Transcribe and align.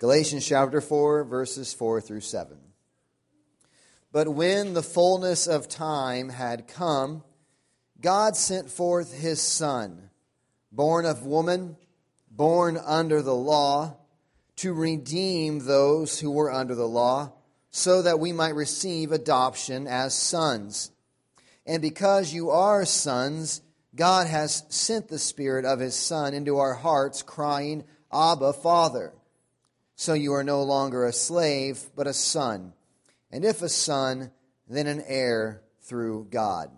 Galatians 0.00 0.46
chapter 0.46 0.80
4, 0.80 1.24
verses 1.24 1.74
4 1.74 2.00
through 2.00 2.22
7. 2.22 2.56
But 4.10 4.28
when 4.28 4.72
the 4.72 4.82
fullness 4.82 5.46
of 5.46 5.68
time 5.68 6.30
had 6.30 6.66
come, 6.66 7.22
God 8.00 8.34
sent 8.34 8.70
forth 8.70 9.12
his 9.12 9.42
Son, 9.42 10.08
born 10.72 11.04
of 11.04 11.26
woman, 11.26 11.76
born 12.30 12.78
under 12.78 13.20
the 13.20 13.34
law, 13.34 13.98
to 14.56 14.72
redeem 14.72 15.58
those 15.58 16.18
who 16.18 16.30
were 16.30 16.50
under 16.50 16.74
the 16.74 16.88
law, 16.88 17.34
so 17.70 18.00
that 18.00 18.18
we 18.18 18.32
might 18.32 18.54
receive 18.54 19.12
adoption 19.12 19.86
as 19.86 20.14
sons. 20.14 20.92
And 21.66 21.82
because 21.82 22.32
you 22.32 22.48
are 22.48 22.86
sons, 22.86 23.60
God 23.94 24.28
has 24.28 24.64
sent 24.70 25.08
the 25.08 25.18
Spirit 25.18 25.66
of 25.66 25.78
his 25.78 25.94
Son 25.94 26.32
into 26.32 26.56
our 26.56 26.72
hearts, 26.72 27.22
crying, 27.22 27.84
Abba, 28.10 28.54
Father. 28.54 29.12
So 30.00 30.14
you 30.14 30.32
are 30.32 30.42
no 30.42 30.62
longer 30.62 31.04
a 31.04 31.12
slave, 31.12 31.78
but 31.94 32.06
a 32.06 32.14
son. 32.14 32.72
And 33.30 33.44
if 33.44 33.60
a 33.60 33.68
son, 33.68 34.30
then 34.66 34.86
an 34.86 35.04
heir 35.06 35.60
through 35.82 36.28
God. 36.30 36.70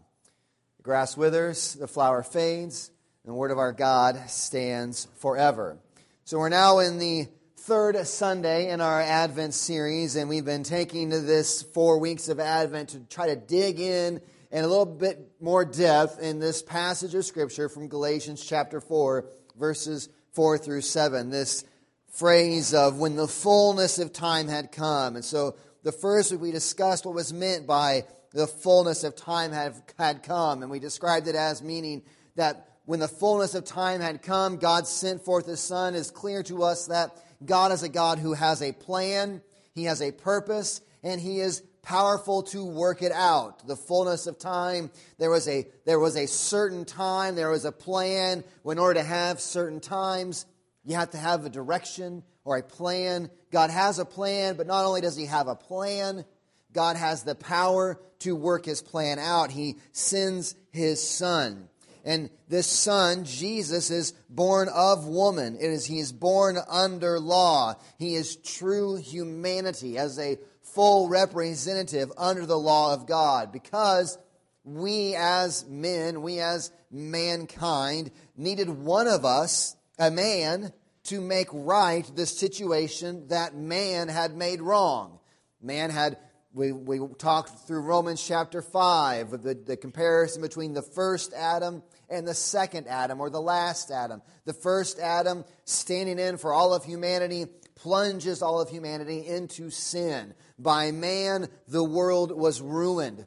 The 0.79 0.83
grass 0.83 1.17
withers, 1.17 1.75
the 1.75 1.87
flower 1.87 2.25
fades, 2.25 2.91
and 3.23 3.31
the 3.31 3.37
word 3.37 3.53
of 3.53 3.59
our 3.59 3.71
God 3.71 4.29
stands 4.29 5.07
forever. 5.19 5.79
So 6.25 6.39
we're 6.39 6.49
now 6.49 6.81
in 6.81 6.99
the 6.99 7.29
third 7.59 7.97
Sunday 8.09 8.71
in 8.71 8.81
our 8.81 9.01
Advent 9.01 9.55
series, 9.55 10.17
and 10.17 10.29
we've 10.29 10.45
been 10.45 10.65
taking 10.65 11.11
to 11.11 11.21
this 11.21 11.63
four 11.63 12.01
weeks 12.01 12.29
of 12.29 12.41
Advent 12.41 12.89
to 12.89 12.99
try 13.09 13.29
to 13.29 13.37
dig 13.37 13.79
in 13.79 14.21
in 14.51 14.65
a 14.65 14.67
little 14.67 14.85
bit 14.85 15.31
more 15.39 15.65
depth 15.65 16.19
in 16.19 16.41
this 16.41 16.61
passage 16.61 17.15
of 17.15 17.25
Scripture 17.25 17.69
from 17.69 17.87
Galatians 17.87 18.45
chapter 18.45 18.81
4, 18.81 19.27
verses 19.57 20.09
4 20.33 20.59
through 20.59 20.81
7. 20.81 21.31
This 21.31 21.65
phrase 22.13 22.75
of 22.75 22.99
when 22.99 23.17
the 23.17 23.27
fullness 23.27 23.99
of 23.99 24.13
time 24.13 24.47
had 24.47 24.71
come. 24.71 25.17
And 25.17 25.25
so 25.25 25.57
the 25.83 25.93
first 25.93 26.31
week 26.31 26.41
we 26.41 26.53
discussed 26.53 27.05
what 27.05 27.15
was 27.15 27.33
meant 27.33 27.67
by 27.67 28.05
the 28.33 28.47
fullness 28.47 29.03
of 29.03 29.17
time 29.17 29.53
had, 29.53 29.75
had 29.99 30.23
come. 30.23 30.63
And 30.63 30.71
we 30.71 30.79
described 30.79 31.27
it 31.27 31.35
as 31.35 31.63
meaning 31.63 32.03
that 32.37 32.69
when 32.85 33.01
the 33.01 33.09
fullness 33.09 33.55
of 33.55 33.65
time 33.65 34.01
had 34.01 34.23
come, 34.23 34.59
God 34.59 34.87
sent 34.87 35.25
forth 35.25 35.47
His 35.47 35.61
Son. 35.61 35.95
It's 35.95 36.11
clear 36.11 36.43
to 36.45 36.63
us 36.63 36.87
that 36.87 37.17
God 37.45 37.73
is 37.73 37.83
a 37.83 37.89
God 37.89 38.19
who 38.19 38.35
has 38.35 38.63
a 38.63 38.73
plan, 38.73 39.41
He 39.75 39.85
has 39.85 40.03
a 40.03 40.13
purpose, 40.13 40.81
and 41.03 41.21
He 41.21 41.41
is 41.41 41.63
powerful 41.83 42.43
to 42.45 42.65
work 42.65 43.03
it 43.03 43.13
out. 43.13 43.67
The 43.67 43.77
fullness 43.77 44.27
of 44.27 44.39
time, 44.39 44.91
there 45.19 45.31
was 45.31 45.49
a, 45.49 45.67
there 45.85 45.99
was 45.99 46.17
a 46.17 46.27
certain 46.27 46.85
time, 46.85 47.35
there 47.35 47.51
was 47.51 47.65
a 47.65 47.73
plan. 47.73 48.45
In 48.65 48.79
order 48.79 49.01
to 49.01 49.07
have 49.07 49.41
certain 49.41 49.81
times, 49.81 50.47
you 50.85 50.97
have 50.97 51.11
to 51.11 51.19
have 51.19 51.45
a 51.45 51.51
direction 51.51 52.23
or 52.45 52.57
a 52.57 52.63
plan. 52.63 53.31
God 53.51 53.71
has 53.71 53.99
a 53.99 54.05
plan, 54.05 54.57
but 54.57 54.67
not 54.67 54.85
only 54.85 55.01
does 55.01 55.17
He 55.17 55.27
have 55.27 55.49
a 55.49 55.55
plan, 55.55 56.25
God 56.73 56.97
has 56.97 57.23
the 57.23 57.35
power 57.35 58.01
to 58.21 58.35
work 58.35 58.65
His 58.65 58.83
plan 58.83 59.19
out. 59.19 59.51
He 59.51 59.77
sends 59.93 60.55
His 60.71 61.07
Son. 61.07 61.69
And 62.05 62.31
this 62.49 62.67
Son, 62.67 63.25
Jesus, 63.25 63.91
is 63.91 64.13
born 64.29 64.69
of 64.69 65.07
woman. 65.07 65.57
It 65.57 65.71
is, 65.71 65.87
he 65.87 66.01
is 66.01 66.13
born 66.13 66.59
under 66.69 67.21
law. 67.21 67.75
He 67.99 68.17
is 68.17 68.37
true 68.37 68.97
humanity 68.97 69.99
as 69.99 70.19
a 70.19 70.39
full 70.63 71.09
representative 71.09 72.11
under 72.17 72.45
the 72.45 72.59
law 72.59 72.93
of 72.95 73.07
God 73.07 73.53
because 73.53 74.19
we 74.65 75.15
as 75.15 75.65
men, 75.67 76.23
we 76.23 76.41
as 76.41 76.73
mankind, 76.91 78.11
needed 78.37 78.69
one 78.69 79.07
of 79.07 79.25
us 79.25 79.77
a 80.03 80.11
man 80.11 80.73
to 81.05 81.21
make 81.21 81.47
right 81.53 82.05
the 82.17 82.27
situation 82.27 83.29
that 83.29 83.55
man 83.55 84.09
had 84.09 84.35
made 84.35 84.61
wrong. 84.61 85.21
Man 85.61 85.91
had, 85.91 86.19
we, 86.53 86.73
we 86.73 86.99
talked 87.19 87.69
through 87.69 87.83
Romans 87.83 88.21
chapter 88.21 88.63
5, 88.63 89.31
the, 89.31 89.55
the 89.55 89.77
comparison 89.77 90.43
between 90.43 90.73
the 90.73 90.83
first 90.83 91.33
Adam 91.33 91.85
and 92.11 92.27
the 92.27 92.35
second 92.35 92.89
Adam, 92.89 93.21
or 93.21 93.31
the 93.31 93.41
last 93.41 93.93
Adam. 93.93 94.23
The 94.45 94.53
first 94.53 94.99
Adam, 94.99 95.45
standing 95.67 96.19
in 96.19 96.37
for 96.37 96.53
all 96.53 96.75
of 96.75 96.85
humanity, 96.85 97.47
plunges 97.77 98.43
all 98.43 98.61
of 98.61 98.71
humanity 98.71 99.25
into 99.25 99.71
sin. 99.71 100.35
By 100.59 100.91
man, 100.91 101.47
the 101.69 101.85
world 101.85 102.37
was 102.37 102.61
ruined. 102.61 103.25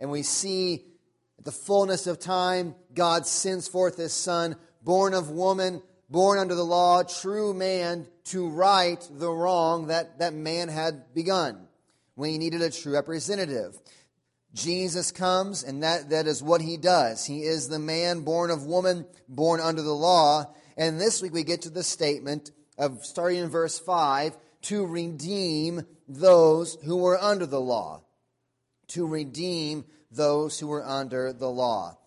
And 0.00 0.10
we 0.10 0.24
see 0.24 0.84
at 1.38 1.44
the 1.44 1.52
fullness 1.52 2.08
of 2.08 2.18
time, 2.18 2.74
God 2.92 3.24
sends 3.24 3.68
forth 3.68 3.98
his 3.98 4.12
Son, 4.12 4.56
born 4.82 5.14
of 5.14 5.30
woman, 5.30 5.80
born 6.08 6.38
under 6.38 6.54
the 6.54 6.64
law, 6.64 7.02
true 7.02 7.52
man, 7.54 8.06
to 8.24 8.48
right 8.48 9.06
the 9.10 9.30
wrong 9.30 9.88
that, 9.88 10.18
that 10.18 10.34
man 10.34 10.68
had 10.68 11.14
begun 11.14 11.68
when 12.14 12.30
he 12.30 12.38
needed 12.38 12.62
a 12.62 12.70
true 12.70 12.94
representative. 12.94 13.76
Jesus 14.54 15.12
comes, 15.12 15.62
and 15.62 15.82
that, 15.82 16.10
that 16.10 16.26
is 16.26 16.42
what 16.42 16.60
he 16.60 16.76
does. 16.76 17.24
He 17.26 17.42
is 17.42 17.68
the 17.68 17.78
man 17.78 18.20
born 18.20 18.50
of 18.50 18.64
woman, 18.64 19.06
born 19.28 19.60
under 19.60 19.82
the 19.82 19.94
law. 19.94 20.52
And 20.76 21.00
this 21.00 21.20
week 21.20 21.32
we 21.32 21.44
get 21.44 21.62
to 21.62 21.70
the 21.70 21.82
statement 21.82 22.50
of 22.78 23.04
starting 23.04 23.40
in 23.40 23.50
verse 23.50 23.78
5 23.78 24.36
to 24.62 24.86
redeem 24.86 25.86
those 26.08 26.76
who 26.84 26.96
were 26.96 27.22
under 27.22 27.46
the 27.46 27.60
law. 27.60 28.02
To 28.88 29.06
redeem 29.06 29.84
those 30.10 30.58
who 30.58 30.68
were 30.68 30.84
under 30.84 31.32
the 31.32 31.50
law. 31.50 31.98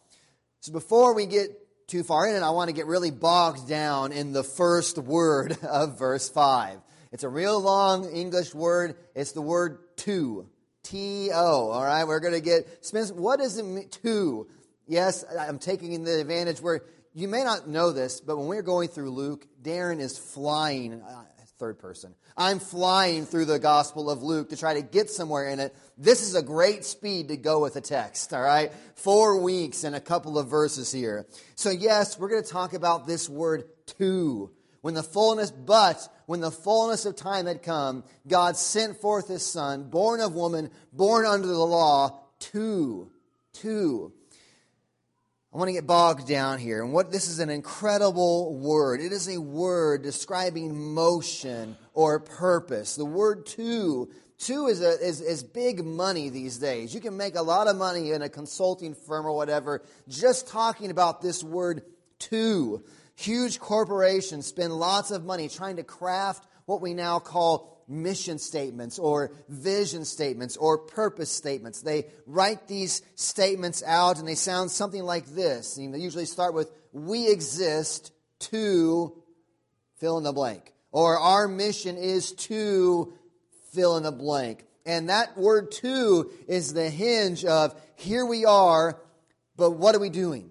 So 0.61 0.71
before 0.71 1.13
we 1.13 1.27
get 1.27 1.60
too 1.91 2.03
far 2.03 2.25
in, 2.25 2.35
and 2.35 2.45
I 2.45 2.51
want 2.51 2.69
to 2.69 2.73
get 2.73 2.85
really 2.85 3.11
bogged 3.11 3.67
down 3.67 4.13
in 4.13 4.31
the 4.31 4.43
first 4.43 4.97
word 4.97 5.57
of 5.63 5.99
verse 5.99 6.29
5. 6.29 6.79
It's 7.11 7.25
a 7.25 7.29
real 7.29 7.59
long 7.59 8.09
English 8.09 8.55
word. 8.55 8.95
It's 9.13 9.33
the 9.33 9.41
word 9.41 9.79
to. 9.97 10.47
T 10.83 11.29
O. 11.33 11.69
All 11.69 11.83
right, 11.83 12.05
we're 12.07 12.21
going 12.21 12.33
to 12.33 12.39
get. 12.41 12.85
Spence, 12.85 13.11
What 13.11 13.39
does 13.39 13.57
it 13.57 13.65
mean? 13.65 13.89
To. 14.03 14.47
Yes, 14.87 15.25
I'm 15.37 15.59
taking 15.59 16.03
the 16.05 16.21
advantage 16.21 16.61
where 16.61 16.81
you 17.13 17.27
may 17.27 17.43
not 17.43 17.67
know 17.67 17.91
this, 17.91 18.21
but 18.21 18.37
when 18.37 18.47
we're 18.47 18.61
going 18.61 18.87
through 18.87 19.11
Luke, 19.11 19.45
Darren 19.61 19.99
is 19.99 20.17
flying, 20.17 21.03
third 21.61 21.77
person. 21.77 22.15
I'm 22.35 22.57
flying 22.57 23.27
through 23.27 23.45
the 23.45 23.59
Gospel 23.59 24.09
of 24.09 24.23
Luke 24.23 24.49
to 24.49 24.57
try 24.57 24.73
to 24.73 24.81
get 24.81 25.11
somewhere 25.11 25.47
in 25.47 25.59
it. 25.59 25.75
This 25.95 26.23
is 26.23 26.33
a 26.33 26.41
great 26.41 26.83
speed 26.83 27.27
to 27.27 27.37
go 27.37 27.61
with 27.61 27.75
a 27.75 27.81
text, 27.81 28.33
all 28.33 28.41
right? 28.41 28.73
Four 28.95 29.39
weeks 29.39 29.83
and 29.83 29.95
a 29.95 30.01
couple 30.01 30.39
of 30.39 30.47
verses 30.47 30.91
here. 30.91 31.27
So, 31.53 31.69
yes, 31.69 32.17
we're 32.17 32.29
going 32.29 32.41
to 32.41 32.49
talk 32.49 32.73
about 32.73 33.05
this 33.05 33.29
word 33.29 33.65
to. 33.99 34.49
When 34.81 34.95
the 34.95 35.03
fullness, 35.03 35.51
but 35.51 35.99
when 36.25 36.39
the 36.39 36.49
fullness 36.49 37.05
of 37.05 37.15
time 37.15 37.45
had 37.45 37.61
come, 37.61 38.05
God 38.27 38.57
sent 38.57 38.99
forth 38.99 39.27
his 39.27 39.45
son, 39.45 39.83
born 39.91 40.19
of 40.19 40.33
woman, 40.33 40.71
born 40.91 41.27
under 41.27 41.45
the 41.45 41.53
law, 41.53 42.21
to, 42.39 43.11
to. 43.53 44.11
I 45.53 45.57
want 45.57 45.67
to 45.67 45.73
get 45.73 45.85
bogged 45.85 46.27
down 46.27 46.59
here. 46.59 46.81
And 46.81 46.93
what 46.93 47.11
this 47.11 47.27
is 47.27 47.39
an 47.39 47.49
incredible 47.49 48.57
word. 48.57 49.01
It 49.01 49.11
is 49.11 49.27
a 49.27 49.39
word 49.39 50.01
describing 50.01 50.93
motion 50.93 51.75
or 51.93 52.19
purpose. 52.21 52.95
The 52.95 53.05
word 53.05 53.45
to 53.47 54.09
Two 54.41 54.65
is, 54.65 54.81
a, 54.81 54.99
is, 54.99 55.21
is 55.21 55.43
big 55.43 55.85
money 55.85 56.29
these 56.29 56.57
days. 56.57 56.95
You 56.95 56.99
can 56.99 57.15
make 57.15 57.35
a 57.35 57.43
lot 57.43 57.67
of 57.67 57.75
money 57.75 58.11
in 58.11 58.23
a 58.23 58.29
consulting 58.29 58.95
firm 58.95 59.27
or 59.27 59.33
whatever 59.33 59.83
just 60.07 60.47
talking 60.47 60.89
about 60.89 61.21
this 61.21 61.43
word 61.43 61.83
to. 62.19 62.83
Huge 63.13 63.59
corporations 63.59 64.47
spend 64.47 64.73
lots 64.73 65.11
of 65.11 65.23
money 65.23 65.47
trying 65.47 65.75
to 65.75 65.83
craft 65.83 66.43
what 66.65 66.81
we 66.81 66.95
now 66.95 67.19
call 67.19 67.80
mission 67.91 68.39
statements 68.39 68.97
or 68.97 69.31
vision 69.49 70.05
statements 70.05 70.57
or 70.57 70.77
purpose 70.77 71.31
statements. 71.31 71.81
They 71.81 72.05
write 72.25 72.67
these 72.67 73.01
statements 73.15 73.83
out 73.85 74.17
and 74.17 74.27
they 74.27 74.35
sound 74.35 74.71
something 74.71 75.03
like 75.03 75.25
this. 75.27 75.77
And 75.77 75.93
they 75.93 75.99
usually 75.99 76.25
start 76.25 76.53
with, 76.53 76.71
We 76.93 77.29
exist 77.29 78.13
to 78.39 79.15
fill 79.97 80.17
in 80.17 80.23
the 80.23 80.33
blank. 80.33 80.73
Or 80.91 81.19
our 81.19 81.47
mission 81.47 81.97
is 81.97 82.31
to 82.33 83.13
fill 83.71 83.97
in 83.97 84.03
the 84.03 84.11
blank. 84.11 84.65
And 84.85 85.09
that 85.09 85.37
word 85.37 85.71
to 85.73 86.31
is 86.47 86.73
the 86.73 86.89
hinge 86.89 87.45
of 87.45 87.79
here 87.95 88.25
we 88.25 88.45
are, 88.45 88.99
but 89.55 89.71
what 89.71 89.95
are 89.95 89.99
we 89.99 90.09
doing? 90.09 90.49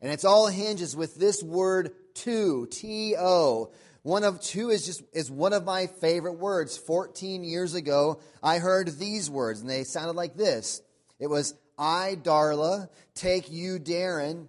And 0.00 0.12
it's 0.12 0.24
all 0.24 0.46
hinges 0.46 0.94
with 0.94 1.16
this 1.16 1.42
word 1.42 1.92
to, 2.14 2.66
T 2.70 3.16
O. 3.18 3.72
One 4.04 4.22
of 4.22 4.38
two 4.42 4.68
is 4.68 4.84
just 4.84 5.02
is 5.14 5.30
one 5.30 5.54
of 5.54 5.64
my 5.64 5.86
favorite 5.86 6.38
words. 6.38 6.76
14 6.76 7.42
years 7.42 7.72
ago, 7.72 8.20
I 8.42 8.58
heard 8.58 8.98
these 8.98 9.30
words, 9.30 9.62
and 9.62 9.68
they 9.68 9.82
sounded 9.82 10.14
like 10.14 10.36
this. 10.36 10.82
It 11.18 11.28
was, 11.28 11.54
I, 11.78 12.18
Darla, 12.22 12.90
take 13.14 13.50
you, 13.50 13.78
Darren, 13.78 14.48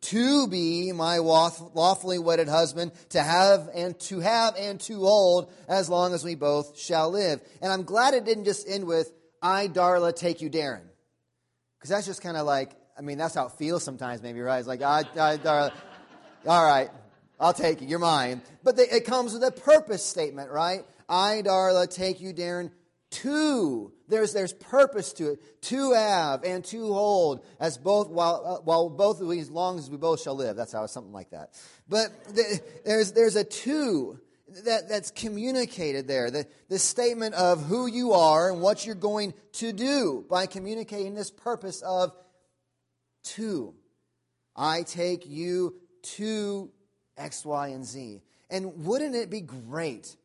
to 0.00 0.48
be 0.48 0.90
my 0.92 1.18
lawfully 1.18 2.18
wedded 2.18 2.48
husband, 2.48 2.92
to 3.10 3.22
have 3.22 3.68
and 3.74 4.00
to 4.00 4.20
have 4.20 4.56
and 4.56 4.80
to 4.80 5.00
hold 5.00 5.52
as 5.68 5.90
long 5.90 6.14
as 6.14 6.24
we 6.24 6.34
both 6.34 6.78
shall 6.78 7.10
live. 7.10 7.42
And 7.60 7.70
I'm 7.70 7.82
glad 7.82 8.14
it 8.14 8.24
didn't 8.24 8.46
just 8.46 8.66
end 8.66 8.84
with, 8.84 9.12
I, 9.42 9.68
Darla, 9.68 10.16
take 10.16 10.40
you, 10.40 10.48
Darren. 10.48 10.80
Because 11.76 11.90
that's 11.90 12.06
just 12.06 12.22
kind 12.22 12.38
of 12.38 12.46
like, 12.46 12.70
I 12.98 13.02
mean, 13.02 13.18
that's 13.18 13.34
how 13.34 13.48
it 13.48 13.52
feels 13.52 13.84
sometimes, 13.84 14.22
maybe, 14.22 14.40
right? 14.40 14.60
It's 14.60 14.68
like, 14.68 14.80
I, 14.80 15.00
I 15.00 15.36
Darla, 15.36 15.72
all 16.46 16.64
right, 16.64 16.88
I'll 17.44 17.52
take 17.52 17.82
it. 17.82 17.90
You're 17.90 17.98
mine. 17.98 18.40
But 18.62 18.78
it 18.78 19.04
comes 19.04 19.34
with 19.34 19.44
a 19.44 19.50
purpose 19.50 20.02
statement, 20.02 20.50
right? 20.50 20.80
I, 21.10 21.42
Darla, 21.44 21.94
take 21.94 22.22
you, 22.22 22.32
Darren, 22.32 22.70
to. 23.10 23.92
There's, 24.08 24.32
there's 24.32 24.54
purpose 24.54 25.12
to 25.14 25.32
it. 25.32 25.62
To 25.64 25.92
have 25.92 26.42
and 26.42 26.64
to 26.64 26.90
hold, 26.90 27.44
as 27.60 27.76
both, 27.76 28.08
while, 28.08 28.42
uh, 28.46 28.62
while 28.62 28.88
both 28.88 29.20
of 29.20 29.28
long 29.50 29.78
as 29.78 29.90
we 29.90 29.98
both 29.98 30.22
shall 30.22 30.34
live. 30.34 30.56
That's 30.56 30.72
how, 30.72 30.84
it's 30.84 30.94
something 30.94 31.12
like 31.12 31.32
that. 31.32 31.50
But 31.86 32.12
the, 32.34 32.62
there's, 32.86 33.12
there's 33.12 33.36
a 33.36 33.44
to 33.44 34.18
that, 34.64 34.88
that's 34.88 35.10
communicated 35.10 36.08
there. 36.08 36.30
The, 36.30 36.46
the 36.70 36.78
statement 36.78 37.34
of 37.34 37.62
who 37.66 37.86
you 37.86 38.12
are 38.12 38.50
and 38.50 38.62
what 38.62 38.86
you're 38.86 38.94
going 38.94 39.34
to 39.54 39.70
do 39.74 40.24
by 40.30 40.46
communicating 40.46 41.14
this 41.14 41.30
purpose 41.30 41.82
of 41.82 42.12
to. 43.34 43.74
I 44.56 44.82
take 44.82 45.26
you 45.26 45.74
to 46.16 46.70
X, 47.16 47.44
Y, 47.44 47.68
and 47.68 47.84
Z. 47.84 48.22
And 48.50 48.84
wouldn't 48.84 49.14
it 49.14 49.30
be 49.30 49.40
great 49.40 50.16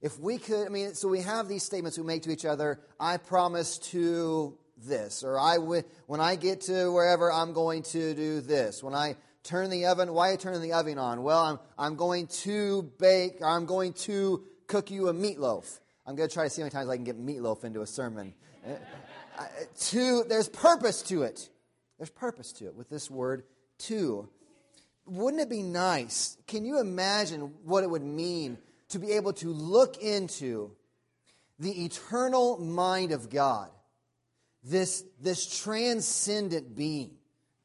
if 0.00 0.18
we 0.18 0.38
could? 0.38 0.66
I 0.66 0.70
mean, 0.70 0.94
so 0.94 1.08
we 1.08 1.20
have 1.20 1.48
these 1.48 1.62
statements 1.62 1.98
we 1.98 2.04
make 2.04 2.22
to 2.22 2.30
each 2.30 2.44
other 2.44 2.80
I 2.98 3.16
promise 3.16 3.78
to 3.78 4.58
this, 4.84 5.22
or 5.22 5.38
I, 5.38 5.58
when 5.58 6.20
I 6.20 6.36
get 6.36 6.62
to 6.62 6.90
wherever, 6.92 7.30
I'm 7.32 7.52
going 7.52 7.82
to 7.84 8.14
do 8.14 8.40
this. 8.40 8.82
When 8.82 8.94
I 8.94 9.16
turn 9.44 9.70
the 9.70 9.86
oven, 9.86 10.12
why 10.12 10.28
are 10.28 10.32
you 10.32 10.38
turning 10.38 10.60
the 10.60 10.72
oven 10.72 10.98
on? 10.98 11.22
Well, 11.22 11.40
I'm, 11.40 11.58
I'm 11.78 11.96
going 11.96 12.26
to 12.42 12.90
bake, 12.98 13.42
I'm 13.44 13.66
going 13.66 13.92
to 13.94 14.44
cook 14.66 14.90
you 14.90 15.08
a 15.08 15.14
meatloaf. 15.14 15.78
I'm 16.06 16.16
going 16.16 16.28
to 16.28 16.34
try 16.34 16.44
to 16.44 16.50
see 16.50 16.62
how 16.62 16.64
many 16.64 16.72
times 16.72 16.88
I 16.88 16.96
can 16.96 17.04
get 17.04 17.16
meatloaf 17.16 17.64
into 17.64 17.82
a 17.82 17.86
sermon. 17.86 18.34
Uh, 18.66 19.44
to, 19.90 20.24
there's 20.28 20.48
purpose 20.48 21.02
to 21.02 21.22
it. 21.22 21.48
There's 21.98 22.10
purpose 22.10 22.52
to 22.54 22.66
it 22.66 22.74
with 22.74 22.88
this 22.88 23.10
word 23.10 23.44
to. 23.80 24.28
Wouldn't 25.12 25.42
it 25.42 25.50
be 25.50 25.62
nice? 25.62 26.38
Can 26.46 26.64
you 26.64 26.80
imagine 26.80 27.52
what 27.64 27.84
it 27.84 27.90
would 27.90 28.02
mean 28.02 28.56
to 28.88 28.98
be 28.98 29.12
able 29.12 29.34
to 29.34 29.52
look 29.52 30.02
into 30.02 30.70
the 31.58 31.84
eternal 31.84 32.58
mind 32.58 33.12
of 33.12 33.28
God? 33.28 33.68
This, 34.64 35.04
this 35.20 35.60
transcendent 35.60 36.74
being 36.74 37.10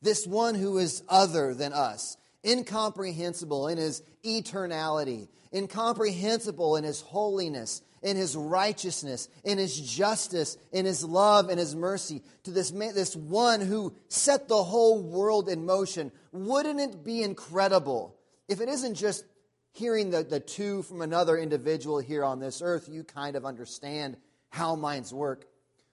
this 0.01 0.27
one 0.27 0.55
who 0.55 0.77
is 0.77 1.03
other 1.07 1.53
than 1.53 1.71
us, 1.71 2.17
incomprehensible 2.45 3.69
in 3.69 3.77
his 3.77 4.03
eternality, 4.25 5.29
incomprehensible 5.53 6.75
in 6.75 6.83
his 6.83 6.99
holiness, 6.99 7.81
in 8.01 8.17
his 8.17 8.35
righteousness, 8.35 9.29
in 9.43 9.57
his 9.57 9.79
justice, 9.79 10.57
in 10.71 10.85
his 10.85 11.03
love 11.03 11.49
and 11.49 11.59
his 11.59 11.75
mercy, 11.75 12.23
to 12.43 12.51
this, 12.51 12.71
man, 12.71 12.93
this 12.93 13.15
one 13.15 13.61
who 13.61 13.95
set 14.07 14.47
the 14.47 14.63
whole 14.63 15.01
world 15.01 15.49
in 15.49 15.65
motion. 15.65 16.11
Wouldn't 16.31 16.79
it 16.79 17.03
be 17.03 17.23
incredible 17.23 18.15
if 18.47 18.61
it 18.61 18.69
isn't 18.69 18.95
just 18.95 19.25
hearing 19.73 20.09
the, 20.09 20.23
the 20.23 20.39
two 20.39 20.81
from 20.83 21.01
another 21.01 21.37
individual 21.37 21.99
here 21.99 22.23
on 22.23 22.39
this 22.39 22.61
earth, 22.61 22.89
you 22.89 23.03
kind 23.03 23.35
of 23.35 23.45
understand 23.45 24.17
how 24.49 24.75
minds 24.75 25.13
work? 25.13 25.45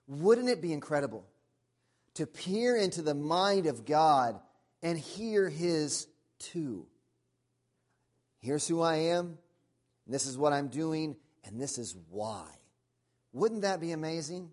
Wouldn't 0.06 0.48
it 0.48 0.62
be 0.62 0.72
incredible 0.72 1.26
to 2.14 2.26
peer 2.26 2.76
into 2.76 3.02
the 3.02 3.14
mind 3.14 3.66
of 3.66 3.84
God 3.84 4.38
and 4.82 4.98
hear 4.98 5.48
His 5.48 6.06
two? 6.38 6.86
Here's 8.40 8.68
who 8.68 8.80
I 8.82 8.96
am, 8.96 9.38
this 10.06 10.26
is 10.26 10.36
what 10.36 10.52
I'm 10.52 10.68
doing, 10.68 11.16
and 11.44 11.60
this 11.60 11.78
is 11.78 11.96
why. 12.10 12.46
Wouldn't 13.32 13.62
that 13.62 13.80
be 13.80 13.92
amazing? 13.92 14.50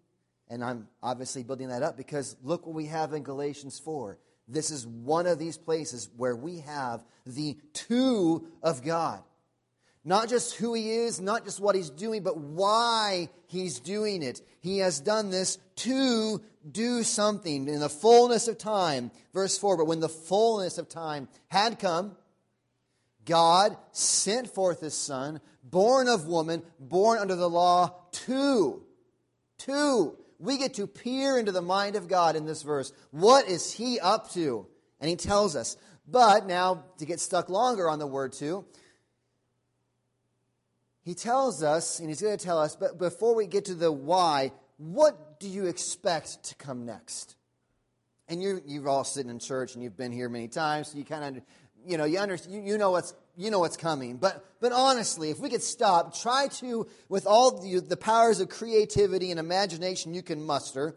And 0.49 0.63
I'm 0.63 0.87
obviously 1.01 1.43
building 1.43 1.69
that 1.69 1.83
up 1.83 1.95
because 1.95 2.35
look 2.43 2.65
what 2.65 2.75
we 2.75 2.87
have 2.87 3.13
in 3.13 3.23
Galatians 3.23 3.79
4. 3.79 4.17
This 4.47 4.69
is 4.69 4.85
one 4.85 5.27
of 5.27 5.39
these 5.39 5.57
places 5.57 6.09
where 6.17 6.35
we 6.35 6.59
have 6.59 7.03
the 7.25 7.57
two 7.73 8.47
of 8.61 8.83
God. 8.83 9.23
Not 10.03 10.29
just 10.29 10.55
who 10.55 10.73
he 10.73 10.89
is, 10.89 11.21
not 11.21 11.45
just 11.45 11.59
what 11.59 11.75
he's 11.75 11.91
doing, 11.91 12.23
but 12.23 12.37
why 12.37 13.29
he's 13.47 13.79
doing 13.79 14.23
it. 14.23 14.41
He 14.59 14.79
has 14.79 14.99
done 14.99 15.29
this 15.29 15.59
to 15.77 16.41
do 16.69 17.03
something 17.03 17.67
in 17.67 17.79
the 17.79 17.89
fullness 17.89 18.47
of 18.47 18.57
time. 18.57 19.11
Verse 19.33 19.57
4 19.57 19.77
But 19.77 19.85
when 19.85 19.99
the 19.99 20.09
fullness 20.09 20.79
of 20.79 20.89
time 20.89 21.27
had 21.49 21.77
come, 21.77 22.17
God 23.25 23.77
sent 23.91 24.49
forth 24.49 24.81
his 24.81 24.95
son, 24.95 25.39
born 25.63 26.07
of 26.07 26.27
woman, 26.27 26.63
born 26.79 27.19
under 27.19 27.35
the 27.35 27.49
law, 27.49 27.95
to. 28.11 28.83
To. 29.59 30.17
We 30.39 30.57
get 30.57 30.73
to 30.75 30.87
peer 30.87 31.37
into 31.37 31.51
the 31.51 31.61
mind 31.61 31.95
of 31.95 32.07
God 32.07 32.35
in 32.35 32.45
this 32.45 32.63
verse. 32.63 32.91
What 33.11 33.47
is 33.47 33.71
he 33.71 33.99
up 33.99 34.31
to? 34.31 34.67
And 34.99 35.09
he 35.09 35.15
tells 35.15 35.55
us. 35.55 35.77
But 36.07 36.47
now, 36.47 36.85
to 36.97 37.05
get 37.05 37.19
stuck 37.19 37.49
longer 37.49 37.89
on 37.89 37.99
the 37.99 38.07
word 38.07 38.33
to, 38.33 38.65
he 41.03 41.13
tells 41.13 41.63
us, 41.63 41.99
and 41.99 42.09
he's 42.09 42.21
going 42.21 42.37
to 42.37 42.43
tell 42.43 42.59
us, 42.59 42.75
but 42.75 42.97
before 42.99 43.35
we 43.35 43.47
get 43.47 43.65
to 43.65 43.75
the 43.75 43.91
why, 43.91 44.51
what 44.77 45.39
do 45.39 45.47
you 45.47 45.65
expect 45.65 46.43
to 46.43 46.55
come 46.55 46.85
next? 46.85 47.35
And 48.27 48.41
you, 48.41 48.61
you've 48.65 48.87
all 48.87 49.03
sitting 49.03 49.31
in 49.31 49.39
church 49.39 49.73
and 49.73 49.83
you've 49.83 49.97
been 49.97 50.11
here 50.11 50.29
many 50.29 50.47
times, 50.47 50.89
so 50.89 50.97
you 50.97 51.03
kind 51.03 51.37
of, 51.37 51.43
you 51.85 51.97
know, 51.97 52.05
you, 52.05 52.19
under, 52.19 52.37
you, 52.47 52.61
you, 52.61 52.77
know 52.77 52.91
what's, 52.91 53.13
you 53.35 53.51
know 53.51 53.59
what's 53.59 53.77
coming. 53.77 54.17
But, 54.17 54.45
but 54.59 54.71
honestly, 54.71 55.29
if 55.29 55.39
we 55.39 55.49
could 55.49 55.61
stop, 55.61 56.15
try 56.15 56.47
to, 56.59 56.87
with 57.09 57.25
all 57.25 57.61
the, 57.61 57.79
the 57.79 57.97
powers 57.97 58.39
of 58.39 58.49
creativity 58.49 59.31
and 59.31 59.39
imagination 59.39 60.13
you 60.13 60.21
can 60.21 60.43
muster, 60.43 60.95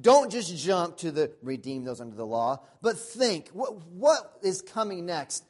don't 0.00 0.30
just 0.30 0.56
jump 0.56 0.96
to 0.98 1.10
the 1.10 1.32
redeem 1.42 1.84
those 1.84 2.00
under 2.00 2.16
the 2.16 2.26
law, 2.26 2.60
but 2.82 2.98
think 2.98 3.48
what, 3.50 3.86
what 3.86 4.38
is 4.42 4.60
coming 4.60 5.06
next? 5.06 5.44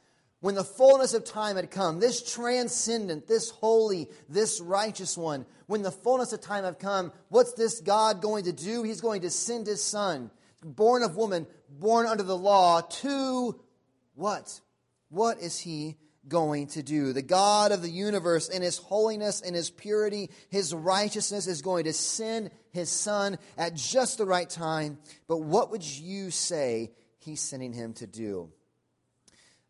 when 0.44 0.54
the 0.54 0.62
fullness 0.62 1.14
of 1.14 1.25
time 1.25 1.56
had 1.56 1.70
come, 1.70 2.00
this 2.00 2.22
transcendent, 2.34 3.26
this 3.26 3.48
holy, 3.48 4.10
this 4.28 4.60
righteous 4.60 5.16
one, 5.16 5.46
when 5.69 5.80
the 5.80 5.90
fullness 5.90 6.34
of 6.34 6.40
time 6.42 6.64
had 6.64 6.78
come, 6.78 7.10
what's 7.30 7.54
this 7.54 7.80
God 7.80 8.20
going 8.20 8.44
to 8.44 8.52
do? 8.52 8.82
He's 8.82 9.00
going 9.00 9.22
to 9.22 9.30
send 9.30 9.66
his 9.66 9.82
son, 9.82 10.30
born 10.62 11.02
of 11.02 11.16
woman, 11.16 11.46
born 11.70 12.04
under 12.04 12.22
the 12.22 12.37
law, 12.37 12.82
to 12.82 13.58
what? 14.16 14.60
What 15.08 15.38
is 15.40 15.58
he 15.58 15.96
going 16.29 16.69
to 16.69 16.82
do? 16.82 17.12
The 17.12 17.23
God 17.23 17.73
of 17.73 17.82
the 17.82 17.91
universe, 17.91 18.49
in 18.49 18.62
his 18.62 18.79
holiness 18.79 19.41
and 19.41 19.55
his 19.55 19.71
purity, 19.71 20.31
his 20.49 20.75
righteousness, 20.75 21.47
is 21.47 21.62
going 21.62 21.85
to 21.85 21.93
send 21.93 22.50
his 22.73 22.91
son 22.91 23.38
at 23.56 23.75
just 23.75 24.19
the 24.19 24.26
right 24.26 24.49
time. 24.49 24.99
But 25.29 25.38
what 25.38 25.71
would 25.71 25.85
you 25.85 26.31
say 26.31 26.93
he's 27.19 27.41
sending 27.41 27.73
him 27.73 27.93
to 27.94 28.06
do? 28.06 28.50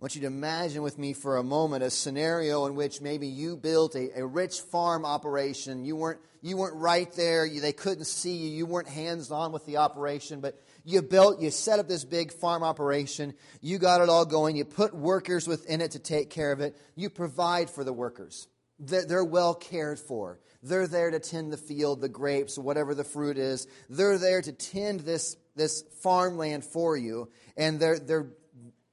I 0.01 0.05
want 0.05 0.17
you 0.17 0.23
to 0.23 0.27
imagine 0.27 0.83
with 0.83 0.99
me 0.99 1.13
for 1.13 1.37
a 1.37 1.45
moment 1.45 1.85
a 1.85 1.91
scenario 1.91 2.67
in 2.67 2.75
which 2.75 3.01
maybe 3.01 3.29
you 3.29 3.57
built 3.57 3.95
a, 3.95 4.19
a 4.19 4.27
rich 4.27 4.61
farm 4.61 5.05
operation. 5.05 5.85
You 5.85 5.95
weren't, 5.95 6.21
you 6.43 6.57
weren't 6.57 6.77
right 6.77 7.11
there. 7.13 7.47
You, 7.47 7.61
they 7.61 7.73
couldn't 7.73 8.07
see 8.07 8.37
you. 8.37 8.51
You 8.51 8.67
weren't 8.67 8.89
hands 8.89 9.31
on 9.31 9.53
with 9.53 9.65
the 9.67 9.77
operation, 9.77 10.41
but 10.41 10.61
you 10.85 11.01
built, 11.01 11.41
you 11.41 11.51
set 11.51 11.79
up 11.79 11.87
this 11.87 12.05
big 12.05 12.33
farm 12.33 12.65
operation. 12.65 13.35
You 13.61 13.79
got 13.79 14.01
it 14.01 14.09
all 14.09 14.27
going. 14.27 14.57
You 14.57 14.65
put 14.65 14.95
workers 14.95 15.47
within 15.47 15.81
it 15.81 15.93
to 15.93 16.01
take 16.01 16.29
care 16.29 16.51
of 16.51 16.61
it. 16.61 16.77
You 16.97 17.09
provide 17.09 17.71
for 17.71 17.85
the 17.85 17.93
workers. 17.93 18.49
They're, 18.81 19.07
they're 19.07 19.25
well 19.25 19.55
cared 19.55 20.01
for. 20.01 20.41
They're 20.63 20.89
there 20.89 21.13
to 21.13 21.21
tend 21.21 21.53
the 21.53 21.57
field, 21.57 22.01
the 22.01 22.09
grapes, 22.09 22.59
whatever 22.59 22.95
the 22.95 23.05
fruit 23.05 23.39
is. 23.39 23.69
They're 23.89 24.19
there 24.19 24.43
to 24.43 24.53
tend 24.53 25.01
this, 25.01 25.37
this 25.55 25.83
farmland 26.03 26.65
for 26.65 26.97
you. 26.97 27.31
And 27.57 27.79
they're, 27.79 27.99
they're 27.99 28.27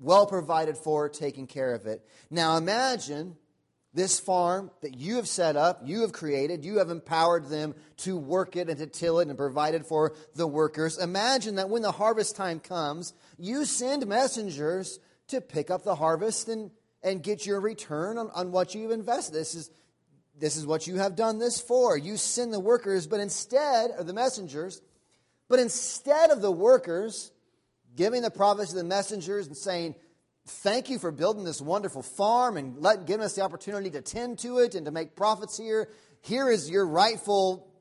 well 0.02 0.26
provided 0.26 0.76
for, 0.76 1.08
taking 1.08 1.48
care 1.48 1.74
of 1.74 1.86
it. 1.86 2.06
Now 2.30 2.58
imagine 2.58 3.38
this 3.94 4.20
farm 4.20 4.72
that 4.82 4.96
you 4.96 5.18
have 5.18 5.28
set 5.28 5.56
up, 5.56 5.82
you 5.84 6.02
have 6.02 6.14
created, 6.14 6.64
you 6.64 6.80
have 6.80 6.90
empowered 6.90 7.50
them 7.50 7.76
to 7.98 8.18
work 8.18 8.56
it 8.56 8.70
and 8.70 8.78
to 8.80 8.88
till 8.88 9.20
it 9.20 9.28
and 9.28 9.38
provided 9.38 9.86
for 9.86 10.16
the 10.36 10.48
workers. 10.48 10.98
Imagine 10.98 11.56
that 11.56 11.70
when 11.70 11.82
the 11.82 11.92
harvest 11.92 12.36
time 12.36 12.60
comes, 12.60 13.14
you 13.38 13.66
send 13.66 14.08
messengers 14.08 15.00
to 15.28 15.42
pick 15.42 15.70
up 15.70 15.84
the 15.84 15.96
harvest 15.96 16.48
and, 16.48 16.72
and 17.04 17.22
get 17.22 17.46
your 17.46 17.60
return 17.60 18.18
on, 18.18 18.30
on 18.34 18.52
what 18.52 18.74
you've 18.74 18.92
invested. 18.92 19.36
This 19.36 19.56
is, 19.56 19.70
this 20.40 20.56
is 20.56 20.66
what 20.66 20.88
you 20.88 20.96
have 20.96 21.16
done 21.16 21.38
this 21.38 21.60
for. 21.60 21.98
You 21.98 22.18
send 22.18 22.54
the 22.54 22.60
workers, 22.60 23.08
but 23.08 23.20
instead 23.20 23.92
of 23.92 24.08
the 24.08 24.14
messengers, 24.14 24.82
but 25.50 25.60
instead 25.60 26.32
of 26.32 26.42
the 26.42 26.52
workers, 26.52 27.32
giving 27.96 28.22
the 28.22 28.32
profits 28.32 28.72
to 28.72 28.78
the 28.78 28.84
messengers 28.84 29.48
and 29.48 29.56
saying, 29.56 29.96
Thank 30.48 30.90
you 30.90 30.98
for 30.98 31.12
building 31.12 31.44
this 31.44 31.62
wonderful 31.62 32.02
farm 32.02 32.58
and 32.58 32.78
letting, 32.80 33.06
giving 33.06 33.24
us 33.24 33.36
the 33.36 33.42
opportunity 33.42 33.92
to 33.92 34.02
tend 34.02 34.40
to 34.40 34.58
it 34.58 34.74
and 34.74 34.86
to 34.86 34.92
make 34.92 35.16
profits 35.16 35.56
here. 35.56 35.88
Here 36.22 36.50
is 36.50 36.68
your 36.68 36.88
rightful, 36.88 37.72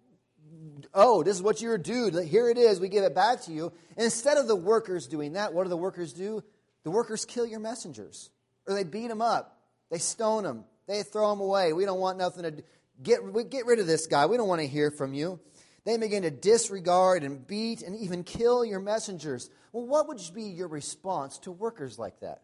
oh, 0.92 1.22
this 1.22 1.36
is 1.36 1.42
what 1.42 1.62
you're 1.62 1.78
due. 1.78 2.10
Here 2.20 2.50
it 2.50 2.58
is. 2.58 2.78
We 2.78 2.88
give 2.88 3.04
it 3.04 3.14
back 3.14 3.42
to 3.42 3.52
you. 3.52 3.72
And 3.96 4.04
instead 4.04 4.36
of 4.36 4.46
the 4.46 4.56
workers 4.56 5.06
doing 5.06 5.32
that, 5.32 5.54
what 5.54 5.62
do 5.62 5.70
the 5.70 5.76
workers 5.76 6.12
do? 6.12 6.44
The 6.84 6.90
workers 6.90 7.24
kill 7.24 7.46
your 7.46 7.60
messengers 7.60 8.30
or 8.66 8.74
they 8.74 8.84
beat 8.84 9.08
them 9.08 9.22
up. 9.22 9.58
They 9.90 9.98
stone 9.98 10.44
them. 10.44 10.64
They 10.86 11.02
throw 11.02 11.30
them 11.30 11.40
away. 11.40 11.72
We 11.72 11.86
don't 11.86 12.00
want 12.00 12.18
nothing 12.18 12.42
to 12.42 12.62
get, 13.02 13.20
get 13.50 13.66
rid 13.66 13.78
of 13.78 13.86
this 13.86 14.06
guy. 14.06 14.26
We 14.26 14.36
don't 14.36 14.48
want 14.48 14.60
to 14.60 14.66
hear 14.66 14.90
from 14.90 15.14
you. 15.14 15.40
They 15.84 15.96
begin 15.96 16.22
to 16.22 16.30
disregard 16.30 17.22
and 17.22 17.46
beat 17.46 17.82
and 17.82 17.96
even 17.96 18.24
kill 18.24 18.64
your 18.64 18.80
messengers. 18.80 19.50
Well, 19.72 19.86
what 19.86 20.08
would 20.08 20.20
be 20.34 20.44
your 20.44 20.68
response 20.68 21.38
to 21.40 21.52
workers 21.52 21.98
like 21.98 22.20
that? 22.20 22.42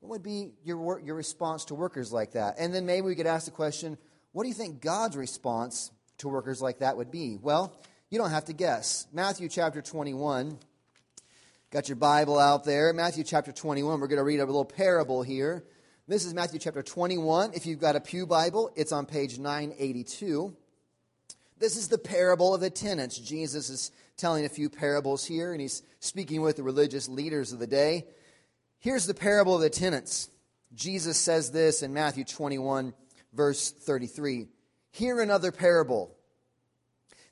What 0.00 0.10
would 0.10 0.22
be 0.22 0.52
your, 0.64 1.00
your 1.00 1.14
response 1.14 1.66
to 1.66 1.74
workers 1.74 2.12
like 2.12 2.32
that? 2.32 2.56
And 2.58 2.74
then 2.74 2.86
maybe 2.86 3.06
we 3.06 3.14
could 3.14 3.26
ask 3.26 3.44
the 3.44 3.50
question 3.50 3.98
what 4.32 4.42
do 4.42 4.48
you 4.48 4.54
think 4.54 4.82
God's 4.82 5.16
response 5.16 5.90
to 6.18 6.28
workers 6.28 6.60
like 6.60 6.80
that 6.80 6.96
would 6.96 7.10
be? 7.10 7.38
Well, 7.40 7.74
you 8.10 8.18
don't 8.18 8.30
have 8.30 8.44
to 8.46 8.52
guess. 8.52 9.06
Matthew 9.12 9.48
chapter 9.48 9.80
21. 9.80 10.58
Got 11.70 11.88
your 11.88 11.96
Bible 11.96 12.38
out 12.38 12.64
there. 12.64 12.92
Matthew 12.92 13.24
chapter 13.24 13.50
21. 13.50 13.98
We're 13.98 14.06
going 14.06 14.18
to 14.18 14.24
read 14.24 14.40
a 14.40 14.44
little 14.44 14.64
parable 14.64 15.22
here. 15.22 15.64
This 16.06 16.24
is 16.24 16.34
Matthew 16.34 16.60
chapter 16.60 16.82
21. 16.82 17.54
If 17.54 17.66
you've 17.66 17.80
got 17.80 17.96
a 17.96 18.00
Pew 18.00 18.26
Bible, 18.26 18.70
it's 18.76 18.92
on 18.92 19.06
page 19.06 19.38
982. 19.38 20.54
This 21.58 21.76
is 21.76 21.88
the 21.88 21.98
parable 21.98 22.54
of 22.54 22.60
the 22.60 22.70
tenants. 22.70 23.18
Jesus 23.18 23.70
is 23.70 23.90
telling 24.16 24.44
a 24.44 24.50
few 24.50 24.68
parables 24.68 25.24
here, 25.24 25.52
and 25.52 25.60
he's 25.60 25.82
speaking 26.00 26.42
with 26.42 26.56
the 26.56 26.62
religious 26.62 27.08
leaders 27.08 27.52
of 27.52 27.58
the 27.58 27.66
day. 27.66 28.06
Here's 28.78 29.06
the 29.06 29.14
parable 29.14 29.54
of 29.54 29.62
the 29.62 29.70
tenants. 29.70 30.28
Jesus 30.74 31.18
says 31.18 31.50
this 31.50 31.82
in 31.82 31.94
Matthew 31.94 32.24
21, 32.24 32.92
verse 33.32 33.70
33. 33.70 34.48
Hear 34.92 35.20
another 35.20 35.50
parable. 35.50 36.14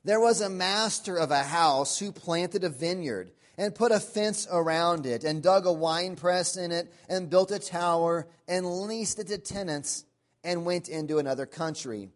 There 0.03 0.19
was 0.19 0.41
a 0.41 0.49
master 0.49 1.17
of 1.17 1.31
a 1.31 1.43
house 1.43 1.99
who 1.99 2.11
planted 2.11 2.63
a 2.63 2.69
vineyard 2.69 3.31
and 3.57 3.73
put 3.73 3.91
a 3.91 3.99
fence 3.99 4.47
around 4.51 5.05
it 5.05 5.23
and 5.23 5.41
dug 5.41 5.65
a 5.65 5.73
wine 5.73 6.15
press 6.15 6.57
in 6.57 6.71
it 6.71 6.91
and 7.09 7.29
built 7.29 7.51
a 7.51 7.59
tower 7.59 8.27
and 8.47 8.65
leased 8.65 9.19
it 9.19 9.27
to 9.27 9.37
tenants 9.37 10.05
and 10.43 10.65
went 10.65 10.89
into 10.89 11.17
another 11.17 11.45
country. 11.45 12.09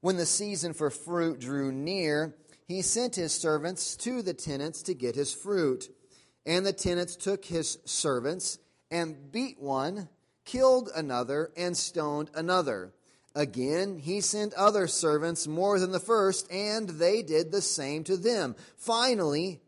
When 0.00 0.16
the 0.16 0.26
season 0.26 0.72
for 0.72 0.90
fruit 0.90 1.40
drew 1.40 1.72
near, 1.72 2.34
he 2.66 2.82
sent 2.82 3.16
his 3.16 3.32
servants 3.32 3.96
to 3.96 4.22
the 4.22 4.34
tenants 4.34 4.82
to 4.82 4.94
get 4.94 5.14
his 5.14 5.34
fruit. 5.34 5.88
And 6.46 6.64
the 6.64 6.72
tenants 6.72 7.16
took 7.16 7.44
his 7.44 7.78
servants 7.84 8.58
and 8.90 9.30
beat 9.30 9.60
one, 9.60 10.08
killed 10.44 10.88
another, 10.94 11.50
and 11.56 11.76
stoned 11.76 12.30
another. 12.34 12.92
Again, 13.34 13.98
he 13.98 14.20
sent 14.20 14.54
other 14.54 14.88
servants 14.88 15.46
more 15.46 15.78
than 15.78 15.92
the 15.92 16.00
first, 16.00 16.50
and 16.50 16.88
they 16.88 17.22
did 17.22 17.52
the 17.52 17.60
same 17.60 18.02
to 18.04 18.16
them. 18.16 18.56
Finally, 18.76 19.60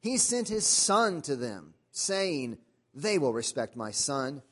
he 0.00 0.18
sent 0.18 0.48
his 0.48 0.66
son 0.66 1.22
to 1.22 1.36
them, 1.36 1.74
saying, 1.90 2.58
They 2.94 3.18
will 3.18 3.32
respect 3.32 3.76
my 3.76 3.92
son. 3.92 4.42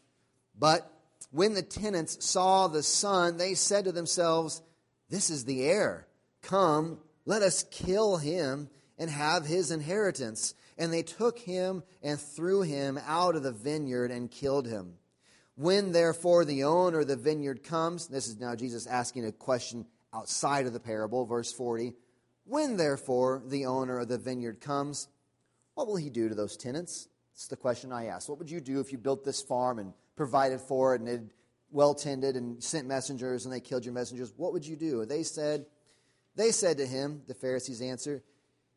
But 0.58 0.90
when 1.30 1.54
the 1.54 1.62
tenants 1.62 2.24
saw 2.24 2.68
the 2.68 2.82
son, 2.82 3.36
they 3.36 3.54
said 3.54 3.84
to 3.84 3.92
themselves, 3.92 4.62
This 5.08 5.30
is 5.30 5.44
the 5.44 5.64
heir. 5.64 6.06
Come, 6.42 6.98
let 7.24 7.42
us 7.42 7.64
kill 7.70 8.16
him 8.16 8.68
and 8.98 9.10
have 9.10 9.46
his 9.46 9.70
inheritance. 9.70 10.54
And 10.78 10.92
they 10.92 11.02
took 11.02 11.38
him 11.38 11.82
and 12.02 12.20
threw 12.20 12.62
him 12.62 12.98
out 13.06 13.36
of 13.36 13.42
the 13.42 13.52
vineyard 13.52 14.10
and 14.10 14.30
killed 14.30 14.66
him. 14.66 14.94
When 15.54 15.92
therefore 15.92 16.44
the 16.44 16.64
owner 16.64 17.00
of 17.00 17.08
the 17.08 17.16
vineyard 17.16 17.62
comes, 17.62 18.08
this 18.08 18.28
is 18.28 18.38
now 18.38 18.54
Jesus 18.54 18.86
asking 18.86 19.24
a 19.24 19.32
question 19.32 19.86
outside 20.12 20.66
of 20.66 20.72
the 20.72 20.80
parable, 20.80 21.24
verse 21.24 21.52
40. 21.52 21.94
When 22.44 22.76
therefore 22.76 23.42
the 23.44 23.66
owner 23.66 23.98
of 23.98 24.08
the 24.08 24.18
vineyard 24.18 24.60
comes, 24.60 25.08
what 25.74 25.86
will 25.86 25.96
he 25.96 26.10
do 26.10 26.28
to 26.28 26.34
those 26.34 26.56
tenants? 26.56 27.08
It's 27.32 27.48
the 27.48 27.56
question 27.56 27.92
I 27.92 28.06
ask. 28.06 28.28
What 28.28 28.38
would 28.38 28.50
you 28.50 28.60
do 28.60 28.80
if 28.80 28.92
you 28.92 28.98
built 28.98 29.24
this 29.24 29.42
farm 29.42 29.78
and 29.78 29.92
provided 30.14 30.60
for 30.60 30.94
it 30.94 31.00
and 31.00 31.08
it 31.08 31.22
well 31.70 31.94
tended 31.94 32.36
and 32.36 32.62
sent 32.62 32.86
messengers 32.86 33.44
and 33.44 33.52
they 33.52 33.60
killed 33.60 33.84
your 33.84 33.94
messengers? 33.94 34.32
What 34.36 34.52
would 34.52 34.66
you 34.66 34.76
do? 34.76 35.04
They 35.04 35.22
said, 35.22 35.66
they 36.34 36.52
said 36.52 36.78
to 36.78 36.86
him, 36.86 37.22
the 37.26 37.34
Pharisees 37.34 37.80
answered, 37.80 38.22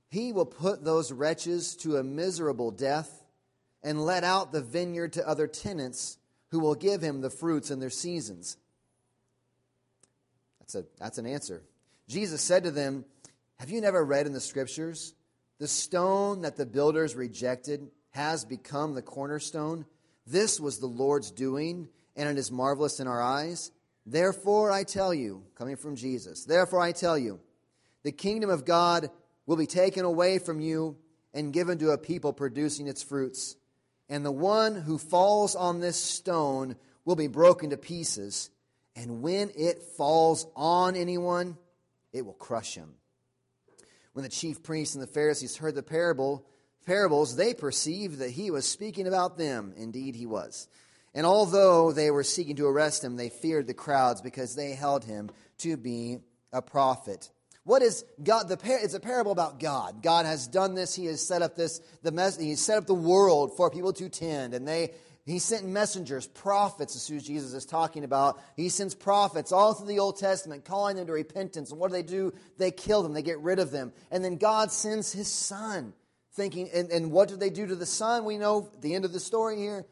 He 0.10 0.34
will 0.34 0.46
put 0.46 0.84
those 0.84 1.12
wretches 1.12 1.76
to 1.78 1.98
a 1.98 2.04
miserable 2.04 2.72
death 2.72 3.24
and 3.84 4.04
let 4.04 4.24
out 4.24 4.52
the 4.52 4.62
vineyard 4.62 5.14
to 5.14 5.28
other 5.28 5.48
tenants 5.48 6.18
who 6.50 6.60
will 6.60 6.76
give 6.76 7.02
him 7.02 7.22
the 7.22 7.30
fruits 7.30 7.72
in 7.72 7.80
their 7.80 7.90
seasons. 7.90 8.58
That's, 10.60 10.76
a, 10.76 10.86
that's 11.00 11.18
an 11.18 11.26
answer. 11.26 11.64
Jesus 12.08 12.42
said 12.42 12.64
to 12.64 12.72
them, 12.72 13.06
Have 13.58 13.70
you 13.70 13.82
never 13.82 14.04
read 14.04 14.26
in 14.26 14.34
the 14.34 14.40
scriptures? 14.40 15.14
The 15.60 15.68
stone 15.68 16.42
that 16.42 16.58
the 16.58 16.66
builders 16.66 17.16
rejected 17.16 17.92
has 18.12 18.46
become 18.46 18.94
the 18.94 19.02
cornerstone. 19.02 19.86
This 20.26 20.60
was 20.60 20.80
the 20.80 20.88
Lord's 20.88 21.32
doing, 21.32 21.90
and 22.16 22.30
it 22.30 22.38
is 22.38 22.52
marvelous 22.52 23.00
in 23.00 23.08
our 23.08 23.22
eyes. 23.22 23.72
Therefore, 24.06 24.72
I 24.72 24.84
tell 24.84 25.14
you, 25.14 25.44
coming 25.56 25.76
from 25.76 25.96
Jesus, 25.96 26.46
therefore 26.46 26.82
I 26.82 26.92
tell 26.92 27.18
you, 27.18 27.40
the 28.04 28.12
kingdom 28.12 28.50
of 28.50 28.66
God 28.66 29.10
will 29.46 29.58
be 29.58 29.68
taken 29.68 30.06
away 30.06 30.40
from 30.40 30.60
you 30.60 30.98
and 31.34 31.54
given 31.54 31.78
to 31.80 31.92
a 31.92 31.98
people 31.98 32.34
producing 32.34 32.88
its 32.88 33.04
fruits 33.04 33.56
and 34.10 34.26
the 34.26 34.32
one 34.32 34.76
who 34.76 34.98
falls 34.98 35.56
on 35.56 35.80
this 35.80 35.96
stone 35.96 36.76
will 37.06 37.16
be 37.16 37.28
broken 37.28 37.70
to 37.70 37.78
pieces, 37.78 38.50
and 38.96 39.22
when 39.22 39.52
it 39.56 39.82
falls 39.84 40.48
on 40.56 40.96
anyone, 40.96 41.58
it 42.12 42.26
will 42.26 42.34
crush 42.34 42.76
him. 42.76 42.96
When 44.14 44.24
the 44.24 44.30
chief 44.30 44.64
priests 44.64 44.96
and 44.96 45.04
the 45.04 45.08
Pharisees 45.08 45.58
heard 45.58 45.76
the 45.76 45.84
parable, 45.84 46.46
parables, 46.86 47.36
they 47.36 47.54
perceived 47.54 48.18
that 48.18 48.32
he 48.32 48.50
was 48.50 48.68
speaking 48.68 49.08
about 49.08 49.38
them. 49.38 49.74
Indeed, 49.78 50.16
he 50.16 50.26
was. 50.26 50.68
And 51.14 51.26
although 51.26 51.92
they 51.92 52.12
were 52.12 52.24
seeking 52.24 52.56
to 52.58 52.68
arrest 52.68 53.04
him, 53.04 53.16
they 53.16 53.30
feared 53.30 53.68
the 53.68 53.74
crowds 53.74 54.22
because 54.22 54.56
they 54.56 54.74
held 54.74 55.04
him 55.04 55.32
to 55.60 55.76
be 55.78 56.20
a 56.52 56.62
prophet. 56.62 57.30
What 57.64 57.82
is 57.82 58.04
God? 58.24 58.48
The 58.48 58.58
par- 58.58 58.80
it's 58.82 58.94
a 58.94 59.00
parable 59.00 59.32
about 59.32 59.60
God. 59.60 60.02
God 60.02 60.26
has 60.26 60.48
done 60.48 60.76
this. 60.76 60.96
He 60.96 61.06
has 61.06 61.26
set 61.26 61.42
up 61.42 61.56
this. 61.56 61.82
The 62.02 62.12
mes- 62.12 62.40
He 62.40 62.56
set 62.56 62.78
up 62.78 62.86
the 62.86 62.94
world 62.94 63.56
for 63.56 63.70
people 63.70 63.94
to 63.94 64.10
tend, 64.10 64.54
and 64.54 64.68
they. 64.68 64.94
He 65.26 65.38
sent 65.38 65.68
messengers, 65.68 66.26
prophets, 66.26 66.96
as 66.96 67.08
who 67.08 67.20
Jesus 67.20 67.54
is 67.54 67.66
talking 67.66 68.04
about. 68.04 68.42
He 68.56 68.70
sends 68.70 68.96
prophets 68.96 69.52
all 69.52 69.76
through 69.76 69.86
the 69.86 70.00
Old 70.00 70.18
Testament, 70.18 70.66
calling 70.66 70.96
them 70.96 71.06
to 71.06 71.14
repentance. 71.14 71.70
And 71.70 71.80
what 71.80 71.92
do 71.92 71.94
they 71.94 72.02
do? 72.02 72.34
They 72.58 72.72
kill 72.72 73.04
them. 73.04 73.14
They 73.14 73.22
get 73.22 73.38
rid 73.40 73.60
of 73.60 73.70
them. 73.70 73.94
And 74.10 74.26
then 74.26 74.38
God 74.38 74.72
sends 74.72 75.12
His 75.12 75.28
Son, 75.28 75.94
thinking. 76.34 76.72
And, 76.74 76.90
and 76.90 77.12
what 77.12 77.28
do 77.28 77.36
they 77.36 77.52
do 77.52 77.68
to 77.68 77.76
the 77.76 77.86
Son? 77.86 78.26
We 78.26 78.40
know 78.40 78.72
the 78.82 78.96
end 78.96 79.06
of 79.06 79.14
the 79.14 79.20
story 79.20 79.58
here 79.58 79.86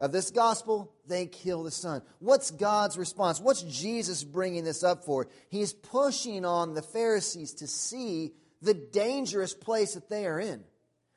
of 0.00 0.12
this 0.12 0.30
gospel, 0.30 0.92
they 1.06 1.26
kill 1.26 1.64
the 1.64 1.70
son. 1.70 2.02
What's 2.20 2.50
God's 2.50 2.96
response? 2.96 3.40
What's 3.40 3.62
Jesus 3.62 4.22
bringing 4.22 4.64
this 4.64 4.84
up 4.84 5.04
for? 5.04 5.26
He's 5.48 5.72
pushing 5.72 6.44
on 6.44 6.74
the 6.74 6.82
Pharisees 6.82 7.54
to 7.54 7.66
see 7.66 8.32
the 8.62 8.74
dangerous 8.74 9.54
place 9.54 9.94
that 9.94 10.08
they 10.08 10.26
are 10.26 10.38
in. 10.38 10.62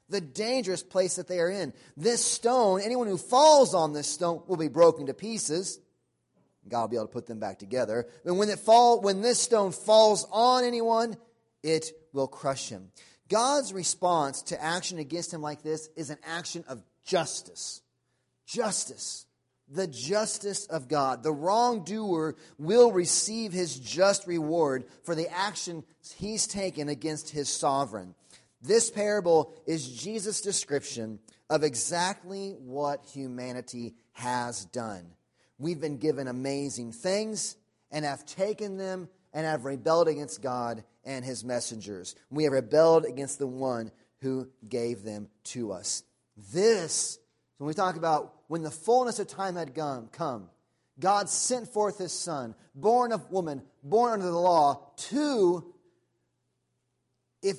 The 0.10 0.22
dangerous 0.22 0.84
place 0.84 1.16
that 1.16 1.28
they 1.28 1.40
are 1.40 1.50
in. 1.50 1.74
This 1.96 2.26
stone, 2.26 2.82
anyone 2.82 3.08
who 3.08 3.18
falls 3.18 3.76
on 3.76 3.94
this 3.94 4.08
stone 4.08 4.42
will 4.48 4.58
be 4.58 4.68
broken 4.68 5.06
to 5.06 5.14
pieces. 5.14 5.80
God 6.68 6.82
will 6.82 6.88
be 6.88 6.96
able 6.98 7.08
to 7.08 7.14
put 7.14 7.28
them 7.28 7.40
back 7.40 7.60
together. 7.60 8.08
But 8.26 8.34
when 8.34 8.50
it 8.50 8.60
fall, 8.60 9.00
when 9.02 9.22
this 9.22 9.40
stone 9.40 9.72
falls 9.72 10.28
on 10.32 10.64
anyone, 10.64 11.18
it 11.64 11.92
will 12.14 12.28
crush 12.28 12.70
him. 12.70 12.92
God's 13.30 13.74
response 13.74 14.42
to 14.44 14.62
action 14.62 14.98
against 14.98 15.34
him 15.34 15.42
like 15.42 15.62
this 15.62 15.88
is 15.96 16.10
an 16.10 16.18
action 16.26 16.66
of 16.68 16.84
justice 17.06 17.82
justice. 18.46 19.26
The 19.74 19.88
justice 19.88 20.66
of 20.66 20.90
God. 20.90 21.24
The 21.24 21.32
wrongdoer 21.32 22.36
will 22.58 22.92
receive 22.92 23.54
his 23.54 23.80
just 23.80 24.28
reward 24.28 24.86
for 25.04 25.16
the 25.16 25.32
action 25.32 25.84
he's 26.18 26.46
taken 26.46 26.90
against 26.90 27.30
his 27.30 27.48
sovereign. 27.48 28.16
This 28.62 28.92
parable 28.92 29.56
is 29.66 29.88
Jesus' 29.88 30.42
description 30.42 31.20
of 31.50 31.64
exactly 31.64 32.52
what 32.60 33.06
humanity 33.06 33.96
has 34.12 34.66
done. 34.66 35.06
We've 35.58 35.80
been 35.80 35.98
given 35.98 36.28
amazing 36.28 36.92
things 36.92 37.56
and 37.92 38.06
have 38.06 38.26
taken 38.26 38.78
them 38.78 39.10
and 39.34 39.46
have 39.46 39.66
rebelled 39.66 40.08
against 40.08 40.42
God 40.42 40.84
and 41.04 41.24
his 41.26 41.44
messengers. 41.44 42.16
We 42.30 42.44
have 42.44 42.54
rebelled 42.54 43.06
against 43.06 43.40
the 43.40 43.48
one 43.48 43.92
who 44.22 44.50
gave 44.68 45.04
them 45.04 45.30
to 45.46 45.72
us. 45.72 46.04
This 46.54 47.20
when 47.62 47.68
we 47.68 47.76
talk 47.76 47.96
about 47.96 48.34
when 48.48 48.64
the 48.64 48.72
fullness 48.72 49.20
of 49.20 49.28
time 49.28 49.56
had 49.56 49.76
come, 49.76 50.50
God 51.00 51.30
sent 51.30 51.68
forth 51.68 52.00
his 52.00 52.12
son, 52.12 52.56
born 52.74 53.12
of 53.12 53.30
woman, 53.30 53.62
born 53.84 54.14
under 54.14 54.26
the 54.26 54.32
law, 54.32 54.90
to, 55.12 55.72
if, 57.44 57.58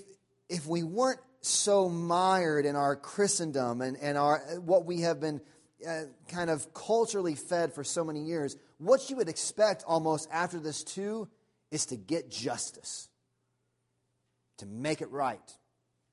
if 0.49 0.67
we 0.67 0.83
weren't 0.83 1.21
so 1.41 1.89
mired 1.89 2.67
in 2.67 2.75
our 2.75 2.97
Christendom 2.97 3.81
and, 3.81 3.97
and 3.97 4.19
our, 4.19 4.39
what 4.59 4.87
we 4.87 5.03
have 5.03 5.21
been 5.21 5.41
uh, 5.89 6.01
kind 6.27 6.51
of 6.51 6.75
culturally 6.75 7.37
fed 7.37 7.73
for 7.73 7.85
so 7.85 8.03
many 8.03 8.25
years, 8.25 8.57
what 8.79 9.09
you 9.09 9.15
would 9.15 9.29
expect 9.29 9.85
almost 9.87 10.29
after 10.33 10.59
this 10.59 10.83
too 10.83 11.29
is 11.71 11.87
to 11.87 11.97
get 11.97 12.29
justice, 12.29 13.09
to 14.59 14.67
make 14.67 15.01
it 15.01 15.13
right. 15.13 15.57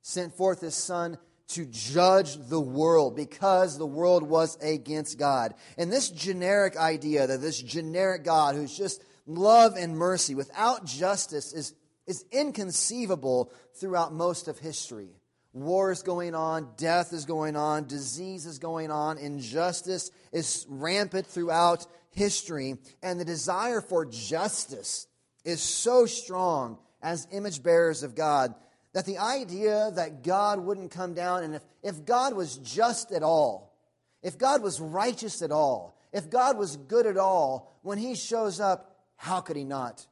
Sent 0.04 0.36
forth 0.36 0.62
his 0.62 0.76
son 0.76 1.18
to 1.50 1.66
judge 1.66 2.38
the 2.48 2.62
world 2.62 3.16
because 3.16 3.78
the 3.78 3.86
world 3.86 4.24
was 4.24 4.58
against 4.62 5.18
God. 5.18 5.56
And 5.78 5.92
this 5.92 6.10
generic 6.10 6.78
idea 6.78 7.26
that 7.28 7.42
this 7.42 7.60
generic 7.62 8.24
God 8.24 8.56
who's 8.56 8.76
just 8.76 9.04
love 9.26 9.76
and 9.76 9.98
mercy 9.98 10.36
without 10.36 10.86
justice 10.86 11.54
is, 11.54 11.74
is 12.06 12.24
inconceivable 12.32 13.52
throughout 13.80 14.14
most 14.14 14.48
of 14.48 14.60
history. 14.60 15.10
War 15.54 15.92
is 15.92 16.04
going 16.04 16.36
on, 16.36 16.70
death 16.78 17.12
is 17.14 17.26
going 17.26 17.56
on, 17.56 17.88
disease 17.88 18.46
is 18.46 18.60
going 18.60 18.92
on, 18.92 19.18
injustice 19.18 20.12
is 20.32 20.68
rampant 20.70 21.26
throughout 21.26 21.88
history, 22.12 22.76
and 23.02 23.20
the 23.20 23.26
desire 23.26 23.82
for 23.82 24.06
justice 24.06 25.08
is 25.44 25.62
so 25.62 26.06
strong 26.06 26.78
as 27.02 27.28
image 27.32 27.64
bearers 27.64 28.04
of 28.04 28.14
God 28.14 28.54
that 28.94 29.06
the 29.06 29.18
idea 29.20 29.92
that 29.96 30.24
God 30.24 30.60
wouldn't 30.60 30.92
come 30.92 31.14
down 31.14 31.44
and 31.44 31.56
if, 31.56 31.64
if 31.84 32.06
God 32.06 32.34
was 32.34 32.58
just 32.58 33.12
at 33.12 33.24
all, 33.24 33.76
if 34.22 34.38
God 34.38 34.62
was 34.62 34.82
righteous 34.82 35.42
at 35.42 35.52
all, 35.52 35.98
if 36.12 36.30
God 36.30 36.58
was 36.58 36.76
good 36.76 37.06
at 37.06 37.18
all, 37.18 37.80
when 37.84 37.98
he 37.98 38.16
shows 38.16 38.60
up, 38.60 38.98
how 39.16 39.42
could 39.42 39.56
he 39.56 39.64
not 39.64 40.06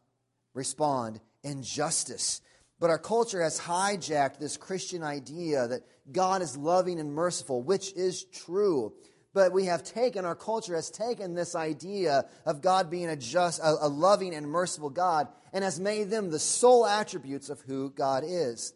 respond 0.54 1.20
in 1.44 1.64
justice? 1.64 2.42
But 2.80 2.90
our 2.92 3.00
culture 3.00 3.42
has 3.42 3.60
hijacked 3.60 4.38
this 4.38 4.58
Christian 4.58 5.04
idea 5.04 5.68
that 5.68 5.82
God 6.12 6.42
is 6.42 6.56
loving 6.56 7.00
and 7.00 7.14
merciful, 7.14 7.64
which 7.64 7.92
is 7.94 8.24
true. 8.26 8.94
But 9.38 9.53
we 9.53 9.65
have 9.65 9.84
taken, 9.84 10.25
our 10.25 10.34
culture 10.34 10.74
has 10.74 10.89
taken 10.89 11.36
this 11.36 11.53
idea 11.53 12.25
of 12.44 12.60
God 12.60 12.89
being 12.89 13.08
a 13.08 13.15
just, 13.15 13.60
a, 13.60 13.75
a 13.82 13.88
loving 13.88 14.34
and 14.34 14.50
merciful 14.50 14.89
God, 14.89 15.27
and 15.53 15.63
has 15.63 15.79
made 15.79 16.10
them 16.10 16.32
the 16.32 16.39
sole 16.39 16.88
attributes 16.88 17.51
of 17.51 17.62
who 17.62 17.91
God 17.91 18.24
is. 18.25 18.74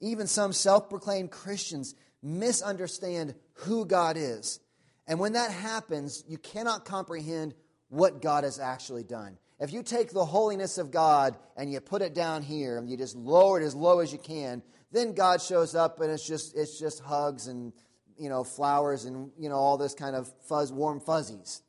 Even 0.00 0.26
some 0.26 0.52
self 0.52 0.90
proclaimed 0.90 1.30
Christians 1.30 1.94
misunderstand 2.22 3.34
who 3.54 3.86
God 3.86 4.18
is. 4.18 4.60
And 5.06 5.18
when 5.18 5.32
that 5.32 5.50
happens, 5.50 6.22
you 6.28 6.36
cannot 6.36 6.84
comprehend 6.84 7.54
what 7.88 8.20
God 8.20 8.44
has 8.44 8.58
actually 8.58 9.04
done. 9.04 9.38
If 9.58 9.72
you 9.72 9.82
take 9.82 10.10
the 10.10 10.26
holiness 10.26 10.76
of 10.76 10.90
God 10.90 11.34
and 11.56 11.72
you 11.72 11.80
put 11.80 12.02
it 12.02 12.12
down 12.12 12.42
here 12.42 12.76
and 12.76 12.90
you 12.90 12.98
just 12.98 13.16
lower 13.16 13.58
it 13.58 13.64
as 13.64 13.74
low 13.74 14.00
as 14.00 14.12
you 14.12 14.18
can, 14.18 14.62
then 14.92 15.14
God 15.14 15.40
shows 15.40 15.74
up 15.74 15.98
and 16.02 16.10
it's 16.10 16.26
just 16.26 16.54
it's 16.54 16.78
just 16.78 17.00
hugs 17.00 17.46
and 17.46 17.72
you 18.18 18.28
know 18.28 18.44
flowers 18.44 19.04
and 19.04 19.30
you 19.38 19.48
know 19.48 19.56
all 19.56 19.76
this 19.76 19.94
kind 19.94 20.16
of 20.16 20.32
fuzz 20.48 20.72
warm 20.72 21.00
fuzzies. 21.00 21.62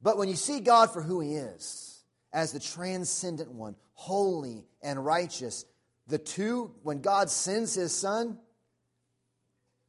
But 0.00 0.16
when 0.16 0.28
you 0.28 0.36
see 0.36 0.60
God 0.60 0.92
for 0.92 1.02
who 1.02 1.20
he 1.20 1.34
is, 1.34 2.04
as 2.32 2.52
the 2.52 2.60
transcendent 2.60 3.50
one, 3.50 3.74
holy 3.94 4.64
and 4.82 5.04
righteous, 5.04 5.64
the 6.06 6.18
two 6.18 6.72
when 6.82 7.00
God 7.00 7.30
sends 7.30 7.74
his 7.74 7.92
son, 7.92 8.38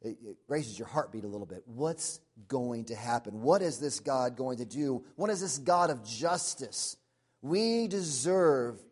it, 0.02 0.16
it 0.24 0.36
raises 0.48 0.78
your 0.78 0.88
heartbeat 0.88 1.24
a 1.24 1.28
little 1.28 1.46
bit. 1.46 1.62
What's 1.66 2.20
going 2.48 2.86
to 2.86 2.94
happen? 2.94 3.42
What 3.42 3.62
is 3.62 3.78
this 3.78 4.00
God 4.00 4.36
going 4.36 4.58
to 4.58 4.64
do? 4.64 5.04
What 5.16 5.30
is 5.30 5.40
this 5.40 5.58
God 5.58 5.90
of 5.90 6.04
justice? 6.04 6.96
We 7.42 7.86
deserve 7.88 8.82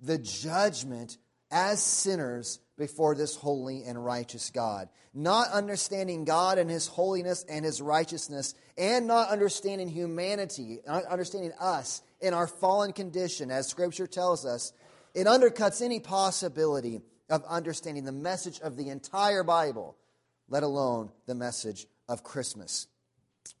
the 0.00 0.18
judgment 0.18 1.18
as 1.50 1.82
sinners 1.82 2.60
before 2.78 3.14
this 3.14 3.34
holy 3.34 3.82
and 3.82 4.02
righteous 4.02 4.50
God. 4.50 4.88
Not 5.12 5.50
understanding 5.50 6.24
God 6.24 6.58
and 6.58 6.70
His 6.70 6.86
holiness 6.86 7.44
and 7.48 7.64
His 7.64 7.82
righteousness, 7.82 8.54
and 8.78 9.06
not 9.06 9.28
understanding 9.28 9.88
humanity, 9.88 10.78
not 10.86 11.04
understanding 11.04 11.52
us 11.60 12.00
in 12.20 12.32
our 12.32 12.46
fallen 12.46 12.92
condition, 12.92 13.50
as 13.50 13.66
Scripture 13.66 14.06
tells 14.06 14.46
us, 14.46 14.72
it 15.14 15.26
undercuts 15.26 15.82
any 15.82 16.00
possibility 16.00 17.00
of 17.28 17.44
understanding 17.44 18.04
the 18.04 18.12
message 18.12 18.60
of 18.60 18.76
the 18.76 18.88
entire 18.88 19.42
Bible, 19.42 19.96
let 20.48 20.62
alone 20.62 21.10
the 21.26 21.34
message 21.34 21.86
of 22.08 22.22
Christmas. 22.22 22.86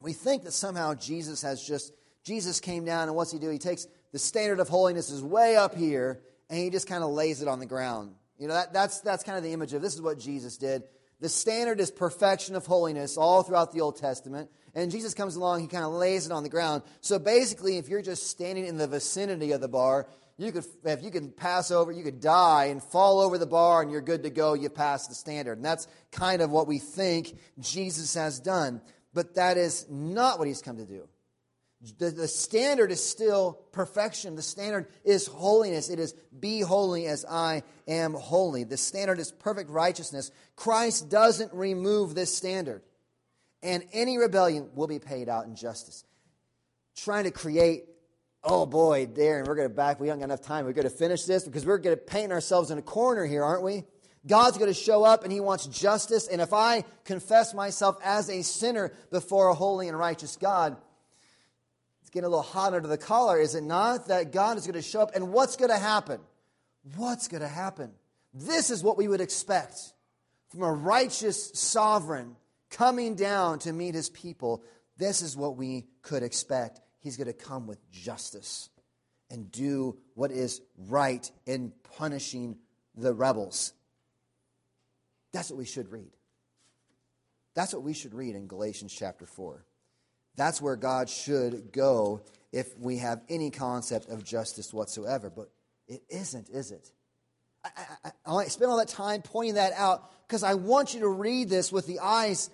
We 0.00 0.12
think 0.12 0.44
that 0.44 0.52
somehow 0.52 0.94
Jesus 0.94 1.42
has 1.42 1.62
just, 1.62 1.92
Jesus 2.22 2.60
came 2.60 2.84
down 2.84 3.08
and 3.08 3.16
what's 3.16 3.32
he 3.32 3.38
do? 3.38 3.50
He 3.50 3.58
takes 3.58 3.86
the 4.12 4.18
standard 4.18 4.60
of 4.60 4.68
holiness 4.68 5.10
is 5.10 5.22
way 5.22 5.56
up 5.56 5.74
here 5.74 6.20
and 6.48 6.58
he 6.58 6.70
just 6.70 6.86
kind 6.86 7.02
of 7.02 7.10
lays 7.10 7.42
it 7.42 7.48
on 7.48 7.58
the 7.58 7.66
ground. 7.66 8.14
You 8.38 8.48
know, 8.48 8.54
that, 8.54 8.72
that's, 8.72 9.00
that's 9.00 9.24
kind 9.24 9.36
of 9.36 9.44
the 9.44 9.52
image 9.52 9.72
of 9.72 9.82
this 9.82 9.94
is 9.94 10.02
what 10.02 10.18
Jesus 10.18 10.56
did. 10.56 10.84
The 11.20 11.28
standard 11.28 11.80
is 11.80 11.90
perfection 11.90 12.54
of 12.54 12.64
holiness 12.64 13.16
all 13.16 13.42
throughout 13.42 13.72
the 13.72 13.80
Old 13.80 13.96
Testament. 13.96 14.50
And 14.74 14.90
Jesus 14.90 15.14
comes 15.14 15.34
along, 15.34 15.60
he 15.60 15.66
kind 15.66 15.84
of 15.84 15.92
lays 15.92 16.26
it 16.26 16.32
on 16.32 16.44
the 16.44 16.48
ground. 16.48 16.82
So 17.00 17.18
basically, 17.18 17.78
if 17.78 17.88
you're 17.88 18.02
just 18.02 18.28
standing 18.28 18.66
in 18.66 18.78
the 18.78 18.86
vicinity 18.86 19.50
of 19.50 19.60
the 19.60 19.68
bar, 19.68 20.06
you 20.36 20.52
could, 20.52 20.64
if 20.84 21.02
you 21.02 21.10
could 21.10 21.36
pass 21.36 21.72
over, 21.72 21.90
you 21.90 22.04
could 22.04 22.20
die 22.20 22.66
and 22.66 22.80
fall 22.80 23.20
over 23.20 23.38
the 23.38 23.46
bar 23.46 23.82
and 23.82 23.90
you're 23.90 24.00
good 24.00 24.22
to 24.22 24.30
go. 24.30 24.54
You 24.54 24.70
pass 24.70 25.08
the 25.08 25.14
standard. 25.14 25.58
And 25.58 25.64
that's 25.64 25.88
kind 26.12 26.40
of 26.40 26.52
what 26.52 26.68
we 26.68 26.78
think 26.78 27.36
Jesus 27.58 28.14
has 28.14 28.38
done. 28.38 28.80
But 29.12 29.34
that 29.34 29.56
is 29.56 29.86
not 29.90 30.38
what 30.38 30.46
he's 30.46 30.62
come 30.62 30.76
to 30.76 30.86
do. 30.86 31.08
The, 31.98 32.10
the 32.10 32.28
standard 32.28 32.90
is 32.90 33.04
still 33.04 33.60
perfection. 33.70 34.34
The 34.34 34.42
standard 34.42 34.88
is 35.04 35.28
holiness. 35.28 35.90
It 35.90 36.00
is 36.00 36.12
be 36.38 36.60
holy 36.60 37.06
as 37.06 37.24
I 37.24 37.62
am 37.86 38.14
holy. 38.14 38.64
The 38.64 38.76
standard 38.76 39.20
is 39.20 39.30
perfect 39.30 39.70
righteousness. 39.70 40.32
Christ 40.56 41.08
doesn't 41.08 41.54
remove 41.54 42.14
this 42.16 42.34
standard. 42.34 42.82
And 43.62 43.84
any 43.92 44.18
rebellion 44.18 44.70
will 44.74 44.88
be 44.88 44.98
paid 44.98 45.28
out 45.28 45.46
in 45.46 45.54
justice. 45.54 46.04
Trying 46.96 47.24
to 47.24 47.30
create, 47.30 47.84
oh 48.42 48.66
boy, 48.66 49.06
Darren, 49.06 49.46
we're 49.46 49.54
going 49.54 49.68
to 49.68 49.74
back, 49.74 50.00
we 50.00 50.08
haven't 50.08 50.20
got 50.20 50.26
enough 50.26 50.42
time. 50.42 50.64
We're 50.64 50.72
going 50.72 50.88
to 50.88 50.90
finish 50.90 51.24
this 51.24 51.44
because 51.44 51.64
we're 51.64 51.78
going 51.78 51.96
to 51.96 52.02
paint 52.02 52.32
ourselves 52.32 52.72
in 52.72 52.78
a 52.78 52.82
corner 52.82 53.24
here, 53.24 53.44
aren't 53.44 53.62
we? 53.62 53.84
God's 54.26 54.58
going 54.58 54.70
to 54.70 54.74
show 54.74 55.04
up 55.04 55.22
and 55.22 55.32
he 55.32 55.38
wants 55.38 55.66
justice. 55.66 56.26
And 56.26 56.40
if 56.40 56.52
I 56.52 56.84
confess 57.04 57.54
myself 57.54 57.98
as 58.02 58.28
a 58.28 58.42
sinner 58.42 58.92
before 59.12 59.48
a 59.48 59.54
holy 59.54 59.86
and 59.86 59.96
righteous 59.96 60.36
God, 60.36 60.76
it's 62.08 62.14
getting 62.14 62.26
a 62.26 62.30
little 62.30 62.42
hot 62.42 62.72
under 62.72 62.88
the 62.88 62.96
collar, 62.96 63.38
is 63.38 63.54
it 63.54 63.62
not? 63.62 64.08
That 64.08 64.32
God 64.32 64.56
is 64.56 64.66
going 64.66 64.76
to 64.76 64.82
show 64.82 65.02
up, 65.02 65.14
and 65.14 65.30
what's 65.30 65.56
going 65.56 65.68
to 65.68 65.76
happen? 65.76 66.20
What's 66.96 67.28
going 67.28 67.42
to 67.42 67.48
happen? 67.48 67.90
This 68.32 68.70
is 68.70 68.82
what 68.82 68.96
we 68.96 69.08
would 69.08 69.20
expect 69.20 69.92
from 70.48 70.62
a 70.62 70.72
righteous 70.72 71.50
sovereign 71.52 72.36
coming 72.70 73.14
down 73.14 73.58
to 73.58 73.74
meet 73.74 73.94
his 73.94 74.08
people. 74.08 74.64
This 74.96 75.20
is 75.20 75.36
what 75.36 75.58
we 75.58 75.84
could 76.00 76.22
expect. 76.22 76.80
He's 77.00 77.18
going 77.18 77.26
to 77.26 77.34
come 77.34 77.66
with 77.66 77.78
justice 77.90 78.70
and 79.30 79.52
do 79.52 79.98
what 80.14 80.30
is 80.30 80.62
right 80.88 81.30
in 81.44 81.74
punishing 81.98 82.56
the 82.94 83.12
rebels. 83.12 83.74
That's 85.34 85.50
what 85.50 85.58
we 85.58 85.66
should 85.66 85.92
read. 85.92 86.16
That's 87.54 87.74
what 87.74 87.82
we 87.82 87.92
should 87.92 88.14
read 88.14 88.34
in 88.34 88.46
Galatians 88.46 88.94
chapter 88.94 89.26
4. 89.26 89.62
That's 90.38 90.62
where 90.62 90.76
God 90.76 91.10
should 91.10 91.72
go 91.72 92.22
if 92.52 92.78
we 92.78 92.98
have 92.98 93.20
any 93.28 93.50
concept 93.50 94.08
of 94.08 94.24
justice 94.24 94.72
whatsoever. 94.72 95.30
But 95.30 95.50
it 95.88 96.00
isn't, 96.08 96.48
is 96.48 96.70
it? 96.70 96.92
I, 97.64 97.70
I, 98.24 98.34
I 98.36 98.44
spend 98.44 98.70
all 98.70 98.78
that 98.78 98.86
time 98.86 99.22
pointing 99.22 99.56
that 99.56 99.72
out 99.72 100.12
because 100.28 100.44
I 100.44 100.54
want 100.54 100.94
you 100.94 101.00
to 101.00 101.08
read 101.08 101.48
this 101.48 101.72
with 101.72 101.88
the 101.88 101.98
eyes 101.98 102.50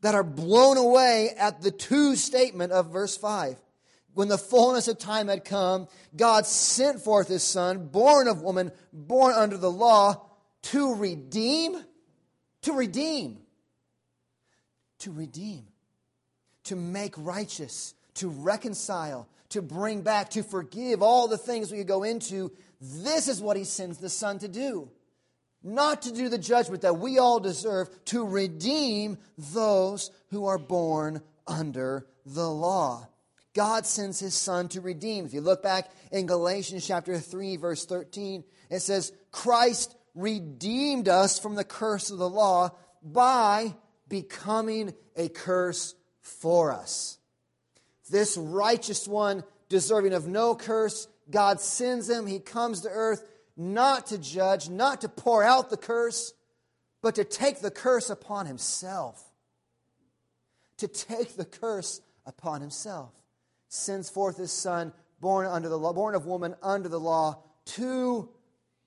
that 0.00 0.16
are 0.16 0.24
blown 0.24 0.76
away 0.76 1.30
at 1.38 1.62
the 1.62 1.70
two 1.70 2.16
statement 2.16 2.72
of 2.72 2.92
verse 2.92 3.16
5. 3.16 3.56
When 4.14 4.26
the 4.26 4.36
fullness 4.36 4.88
of 4.88 4.98
time 4.98 5.28
had 5.28 5.44
come, 5.44 5.86
God 6.16 6.46
sent 6.46 7.00
forth 7.00 7.28
his 7.28 7.44
son, 7.44 7.86
born 7.86 8.26
of 8.26 8.42
woman, 8.42 8.72
born 8.92 9.34
under 9.34 9.56
the 9.56 9.70
law, 9.70 10.26
to 10.62 10.96
redeem, 10.96 11.80
to 12.62 12.72
redeem, 12.72 13.38
to 14.98 15.12
redeem 15.12 15.69
to 16.70 16.76
make 16.76 17.14
righteous, 17.16 17.94
to 18.14 18.28
reconcile, 18.28 19.28
to 19.48 19.60
bring 19.60 20.02
back, 20.02 20.30
to 20.30 20.44
forgive, 20.44 21.02
all 21.02 21.26
the 21.26 21.36
things 21.36 21.72
we 21.72 21.82
go 21.82 22.04
into. 22.04 22.52
This 22.80 23.26
is 23.26 23.42
what 23.42 23.56
he 23.56 23.64
sends 23.64 23.98
the 23.98 24.08
Son 24.08 24.38
to 24.38 24.46
do. 24.46 24.88
Not 25.64 26.02
to 26.02 26.12
do 26.12 26.28
the 26.28 26.38
judgment 26.38 26.82
that 26.82 26.98
we 26.98 27.18
all 27.18 27.40
deserve, 27.40 27.88
to 28.04 28.24
redeem 28.24 29.18
those 29.36 30.12
who 30.30 30.46
are 30.46 30.58
born 30.58 31.22
under 31.44 32.06
the 32.24 32.48
law. 32.48 33.08
God 33.52 33.84
sends 33.84 34.20
his 34.20 34.34
Son 34.34 34.68
to 34.68 34.80
redeem. 34.80 35.26
If 35.26 35.34
you 35.34 35.40
look 35.40 35.64
back 35.64 35.90
in 36.12 36.26
Galatians 36.26 36.86
chapter 36.86 37.18
3, 37.18 37.56
verse 37.56 37.84
13, 37.84 38.44
it 38.70 38.78
says, 38.78 39.12
Christ 39.32 39.96
redeemed 40.14 41.08
us 41.08 41.36
from 41.36 41.56
the 41.56 41.64
curse 41.64 42.10
of 42.10 42.18
the 42.18 42.30
law 42.30 42.70
by 43.02 43.74
becoming 44.08 44.94
a 45.16 45.28
curse 45.28 45.96
for 46.30 46.72
us. 46.72 47.18
This 48.10 48.36
righteous 48.36 49.06
one, 49.06 49.44
deserving 49.68 50.12
of 50.12 50.26
no 50.26 50.54
curse, 50.54 51.06
God 51.30 51.60
sends 51.60 52.08
him. 52.08 52.26
He 52.26 52.40
comes 52.40 52.80
to 52.80 52.88
earth 52.88 53.22
not 53.56 54.06
to 54.06 54.18
judge, 54.18 54.68
not 54.68 55.02
to 55.02 55.08
pour 55.08 55.44
out 55.44 55.70
the 55.70 55.76
curse, 55.76 56.32
but 57.02 57.14
to 57.16 57.24
take 57.24 57.60
the 57.60 57.70
curse 57.70 58.10
upon 58.10 58.46
himself. 58.46 59.22
To 60.78 60.88
take 60.88 61.36
the 61.36 61.44
curse 61.44 62.00
upon 62.26 62.60
himself. 62.60 63.12
Sends 63.68 64.08
forth 64.08 64.36
his 64.38 64.52
son, 64.52 64.92
born 65.20 65.46
under 65.46 65.68
the 65.68 65.78
law, 65.78 65.92
born 65.92 66.14
of 66.14 66.26
woman 66.26 66.54
under 66.62 66.88
the 66.88 66.98
law, 66.98 67.42
to 67.66 68.28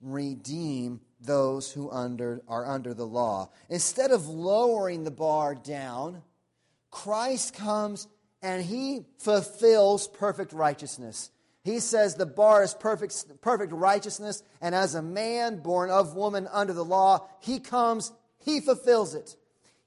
redeem 0.02 1.00
those 1.22 1.72
who 1.72 1.90
under, 1.90 2.42
are 2.48 2.66
under 2.66 2.94
the 2.94 3.06
law. 3.06 3.50
Instead 3.70 4.12
of 4.12 4.28
lowering 4.28 5.04
the 5.04 5.12
bar 5.12 5.56
down, 5.56 6.22
Christ 6.94 7.56
comes 7.56 8.08
and 8.44 8.64
he 8.64 9.06
fulfills 9.18 10.08
perfect 10.08 10.54
righteousness. 10.54 11.32
He 11.64 11.80
says 11.80 12.14
the 12.14 12.28
bar 12.28 12.62
is 12.62 12.76
perfect, 12.76 13.42
perfect 13.42 13.74
righteousness, 13.74 14.44
and 14.62 14.76
as 14.76 14.94
a 14.94 15.02
man 15.02 15.58
born 15.58 15.90
of 15.90 16.16
woman 16.16 16.48
under 16.52 16.72
the 16.72 16.86
law, 16.86 17.28
he 17.40 17.60
comes, 17.60 18.14
he 18.46 18.60
fulfills 18.60 19.16
it. 19.16 19.36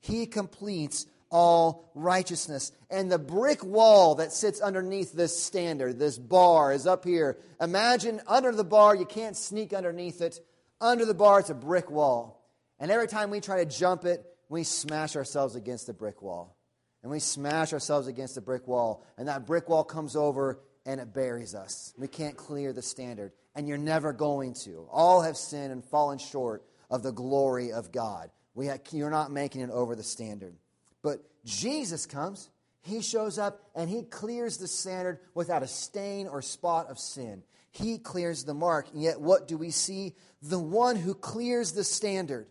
He 0.01 0.27
completes 0.27 1.07
all 1.31 1.93
righteousness. 1.95 2.73
And 2.91 3.11
the 3.11 3.21
brick 3.21 3.63
wall 3.63 4.17
that 4.17 4.33
sits 4.33 4.61
underneath 4.61 5.13
this 5.13 5.41
standard, 5.41 6.01
this 6.01 6.19
bar, 6.19 6.73
is 6.73 6.89
up 6.89 7.05
here. 7.05 7.39
Imagine 7.61 8.21
under 8.27 8.51
the 8.51 8.65
bar, 8.65 8.97
you 8.97 9.07
can't 9.07 9.37
sneak 9.37 9.73
underneath 9.73 10.21
it. 10.21 10.41
Under 10.81 11.05
the 11.05 11.15
bar, 11.15 11.39
it's 11.39 11.51
a 11.51 11.55
brick 11.55 11.89
wall. 11.89 12.43
And 12.81 12.91
every 12.91 13.07
time 13.07 13.31
we 13.31 13.41
try 13.41 13.63
to 13.63 13.71
jump 13.71 14.05
it, 14.05 14.25
we 14.49 14.65
smash 14.65 15.15
ourselves 15.15 15.55
against 15.55 15.87
the 15.87 15.95
brick 15.95 16.21
wall. 16.21 16.56
And 17.03 17.11
we 17.11 17.21
smash 17.21 17.73
ourselves 17.73 18.09
against 18.09 18.35
the 18.35 18.41
brick 18.41 18.67
wall. 18.67 19.05
And 19.17 19.29
that 19.29 19.47
brick 19.47 19.69
wall 19.69 19.85
comes 19.85 20.17
over 20.17 20.61
and 20.85 21.01
it 21.01 21.13
buries 21.13 21.55
us. 21.55 21.93
We 21.97 22.09
can't 22.09 22.37
clear 22.37 22.73
the 22.73 22.83
standard. 22.83 23.33
And 23.55 23.69
you're 23.69 23.79
never 23.79 24.13
going 24.13 24.55
to. 24.65 24.87
All 24.91 25.23
have 25.23 25.37
sinned 25.37 25.73
and 25.73 25.85
fallen 25.85 26.19
short 26.19 26.65
of 26.91 27.03
the 27.03 27.13
glory 27.13 27.73
of 27.73 27.93
God. 27.93 28.31
We 28.55 28.67
have, 28.67 28.81
you're 28.93 29.11
not 29.11 29.31
making 29.31 29.63
it 29.63 29.71
over 29.71 29.95
the 29.95 30.03
standard. 30.03 30.55
But 31.03 31.21
Jesus 31.45 32.07
comes, 32.07 32.51
he 32.81 33.03
shows 33.03 33.39
up, 33.39 33.61
and 33.75 33.91
he 33.91 34.03
clears 34.03 34.59
the 34.59 34.69
standard 34.69 35.19
without 35.35 35.63
a 35.63 35.69
stain 35.69 36.27
or 36.27 36.43
spot 36.43 36.89
of 36.89 36.99
sin. 36.99 37.43
He 37.71 37.99
clears 37.99 38.45
the 38.45 38.55
mark. 38.55 38.89
And 38.93 39.03
yet, 39.03 39.21
what 39.21 39.47
do 39.47 39.59
we 39.59 39.71
see? 39.71 40.15
The 40.41 40.59
one 40.59 40.97
who 40.97 41.15
clears 41.15 41.73
the 41.73 41.85
standard, 41.85 42.47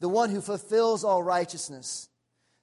the 0.00 0.08
one 0.08 0.30
who 0.30 0.40
fulfills 0.40 1.04
all 1.04 1.22
righteousness, 1.22 2.07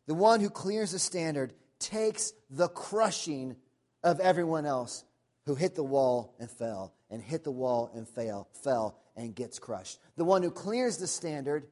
the 0.08 0.14
one 0.14 0.40
who 0.40 0.50
clears 0.50 0.92
the 0.92 1.00
standard 1.00 1.54
takes 1.80 2.34
the 2.50 2.68
crushing 2.68 3.56
of 4.04 4.20
everyone 4.20 4.66
else 4.66 5.04
who 5.46 5.56
hit 5.56 5.76
the 5.76 5.84
wall 5.84 6.36
and 6.40 6.50
fell, 6.50 6.94
and 7.10 7.22
hit 7.22 7.44
the 7.44 7.52
wall 7.52 7.92
and 7.94 8.08
fail, 8.08 8.48
fell, 8.64 8.98
and 9.16 9.36
gets 9.36 9.60
crushed. 9.60 10.00
The 10.16 10.26
one 10.26 10.42
who 10.42 10.52
clears 10.52 10.98
the 10.98 11.08
standard 11.08 11.68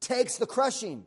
takes 0.00 0.38
the 0.38 0.46
crushing. 0.46 1.04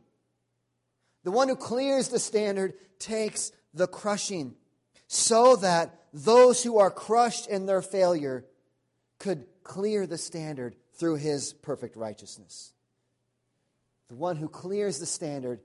The 1.24 1.30
one 1.30 1.48
who 1.48 1.56
clears 1.56 2.08
the 2.08 2.18
standard 2.18 2.74
takes 2.98 3.52
the 3.72 3.88
crushing 3.88 4.54
so 5.08 5.56
that 5.56 5.98
those 6.12 6.62
who 6.62 6.78
are 6.78 6.90
crushed 6.90 7.48
in 7.48 7.66
their 7.66 7.82
failure 7.82 8.44
could 9.18 9.46
clear 9.64 10.06
the 10.06 10.18
standard 10.18 10.76
through 10.92 11.16
his 11.16 11.52
perfect 11.52 11.96
righteousness. 11.96 12.72
The 14.08 14.14
one 14.14 14.36
who 14.36 14.48
clears 14.48 14.98
the 14.98 15.06
standard 15.06 15.60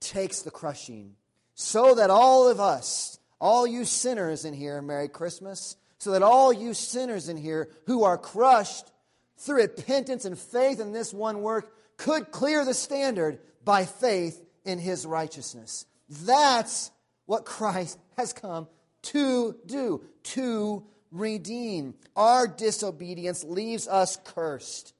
takes 0.00 0.42
the 0.42 0.50
crushing 0.50 1.16
so 1.54 1.94
that 1.96 2.10
all 2.10 2.48
of 2.48 2.60
us, 2.60 3.18
all 3.40 3.66
you 3.66 3.84
sinners 3.84 4.44
in 4.44 4.54
here, 4.54 4.80
Merry 4.80 5.08
Christmas, 5.08 5.76
so 5.98 6.12
that 6.12 6.22
all 6.22 6.52
you 6.52 6.74
sinners 6.74 7.28
in 7.28 7.36
here 7.36 7.68
who 7.86 8.04
are 8.04 8.16
crushed 8.16 8.92
through 9.38 9.62
repentance 9.62 10.24
and 10.24 10.38
faith 10.38 10.80
in 10.80 10.92
this 10.92 11.12
one 11.12 11.42
work 11.42 11.72
could 11.96 12.30
clear 12.30 12.64
the 12.64 12.74
standard 12.74 13.40
by 13.64 13.84
faith 13.84 14.44
in 14.64 14.78
his 14.78 15.04
righteousness. 15.04 15.86
That's 16.08 16.90
what 17.26 17.44
Christ 17.44 17.98
has 18.16 18.32
come 18.32 18.68
to 19.02 19.56
do, 19.66 20.02
to 20.22 20.84
redeem. 21.10 21.94
Our 22.16 22.46
disobedience 22.46 23.44
leaves 23.44 23.88
us 23.88 24.18
cursed. 24.24 24.94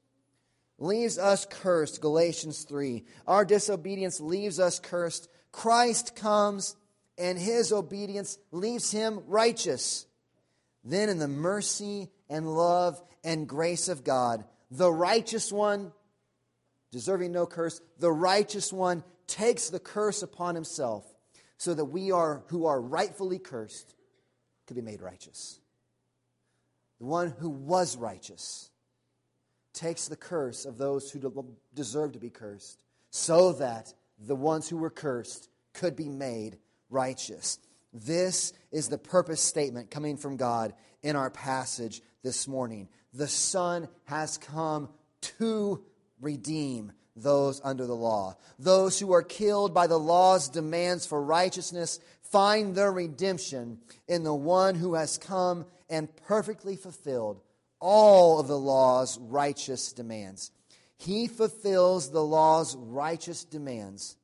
Leaves 0.79 1.19
us 1.19 1.45
cursed, 1.45 2.01
Galatians 2.01 2.63
3. 2.63 3.05
Our 3.27 3.45
disobedience 3.45 4.21
leaves 4.21 4.61
us 4.61 4.79
cursed. 4.79 5.29
Christ 5.51 6.15
comes 6.15 6.77
and 7.17 7.37
his 7.37 7.73
obedience 7.73 8.39
leaves 8.53 8.93
him 8.93 9.21
righteous. 9.27 10.07
Then, 10.85 11.09
in 11.09 11.19
the 11.19 11.29
mercy 11.29 12.09
and 12.31 12.55
love 12.55 13.03
and 13.25 13.49
grace 13.49 13.89
of 13.89 14.05
God, 14.05 14.45
the 14.71 14.91
righteous 14.91 15.53
one 15.53 15.93
deserving 16.93 17.33
no 17.33 17.47
curse, 17.47 17.81
the 17.99 18.13
righteous 18.13 18.73
one 18.73 19.03
takes 19.27 19.71
the 19.71 19.81
curse 19.81 20.23
upon 20.23 20.55
himself 20.55 21.05
so 21.59 21.75
that 21.75 21.87
we 21.87 22.13
are 22.13 22.45
who 22.49 22.67
are 22.67 22.81
rightfully 22.81 23.39
cursed 23.39 23.95
could 24.67 24.77
be 24.77 24.83
made 24.83 25.03
righteous. 25.03 25.59
The 27.01 27.07
one 27.07 27.35
who 27.39 27.51
was 27.51 27.97
righteous 27.97 28.71
takes 29.73 30.09
the 30.09 30.17
curse 30.17 30.65
of 30.65 30.79
those 30.79 31.11
who 31.11 31.55
deserve 31.75 32.13
to 32.13 32.19
be 32.19 32.31
cursed 32.31 32.79
so 33.11 33.53
that 33.53 33.93
the 34.19 34.37
ones 34.37 34.69
who 34.69 34.77
were 34.77 34.91
cursed 34.91 35.49
could 35.73 35.97
be 35.97 36.09
made 36.09 36.59
righteous. 36.91 37.59
This 37.93 38.53
is 38.71 38.89
the 38.89 38.99
purpose 38.99 39.41
statement 39.41 39.91
coming 39.91 40.17
from 40.17 40.37
God 40.37 40.75
in 41.03 41.17
our 41.17 41.31
passage 41.31 42.03
this 42.23 42.49
morning. 42.49 42.89
The 43.15 43.29
Son 43.29 43.89
has 44.05 44.39
come 44.39 44.89
to 45.39 45.83
redeem 46.21 46.93
those 47.17 47.61
under 47.65 47.87
the 47.87 47.97
law. 47.97 48.37
Those 48.59 48.99
who 48.99 49.13
are 49.13 49.23
killed 49.23 49.75
by 49.75 49.87
the 49.87 49.99
law's 49.99 50.49
demands 50.49 51.07
for 51.07 51.23
righteousness 51.23 52.01
find 52.23 52.75
their 52.75 52.93
redemption 52.93 53.79
in 54.07 54.23
the 54.23 54.35
one 54.35 54.75
who 54.75 54.95
has 54.95 55.19
come 55.19 55.67
and 55.89 56.15
perfectly 56.17 56.77
fulfilled 56.77 57.41
all 57.81 58.41
of 58.41 58.49
the 58.49 58.59
law's 58.59 59.19
righteous 59.19 59.93
demands. 59.93 60.51
He 60.97 61.29
fulfills 61.29 62.11
the 62.11 62.25
law's 62.25 62.77
righteous 62.77 63.45
demands 63.45 64.17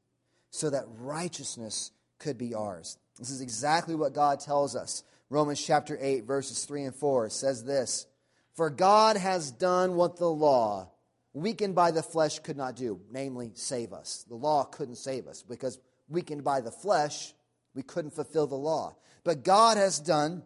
so 0.51 0.71
that 0.71 0.85
righteousness 0.99 1.93
could 2.19 2.39
be 2.39 2.55
ours. 2.55 2.99
This 3.19 3.31
is 3.31 3.41
exactly 3.41 3.95
what 3.95 4.13
God 4.13 4.41
tells 4.41 4.75
us. 4.75 5.05
Romans 5.31 5.65
chapter 5.65 5.97
8, 6.01 6.25
verses 6.25 6.65
3 6.65 6.85
and 6.85 6.95
4 6.95 7.31
says 7.31 7.65
this 7.65 8.07
For 8.55 8.71
God 8.71 9.17
has 9.17 9.51
done 9.51 9.95
what 9.95 10.17
the 10.17 10.31
law, 10.31 10.91
weakened 11.33 11.75
by 11.75 11.91
the 11.91 12.03
flesh 12.03 12.41
could 12.41 12.57
not 12.57 12.77
do, 12.77 13.01
namely, 13.11 13.53
save 13.55 13.93
us. 13.93 14.25
The 14.29 14.35
law 14.35 14.65
couldn't 14.65 14.97
save 14.97 15.27
us 15.27 15.43
because 15.43 15.79
weakened 16.09 16.45
by 16.45 16.61
the 16.61 16.71
flesh, 16.71 17.35
we 17.75 17.83
couldn't 17.83 18.15
fulfill 18.15 18.47
the 18.47 18.55
law. 18.55 18.97
But 19.23 19.45
God 19.45 19.77
has 19.77 19.99
done 19.99 20.43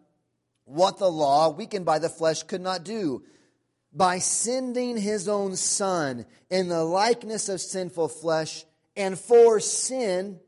what 0.69 0.99
the 0.99 1.11
law, 1.11 1.49
weakened 1.49 1.85
by 1.85 1.99
the 1.99 2.09
flesh, 2.09 2.43
could 2.43 2.61
not 2.61 2.85
do 2.85 3.23
by 3.93 4.19
sending 4.19 4.97
his 4.97 5.29
own 5.29 5.57
Son 5.57 6.27
in 6.51 6.69
the 6.69 6.85
likeness 6.85 7.49
of 7.49 7.61
sinful 7.61 8.09
flesh, 8.09 8.65
and 8.97 9.19
for 9.19 9.61
sin, 9.61 10.39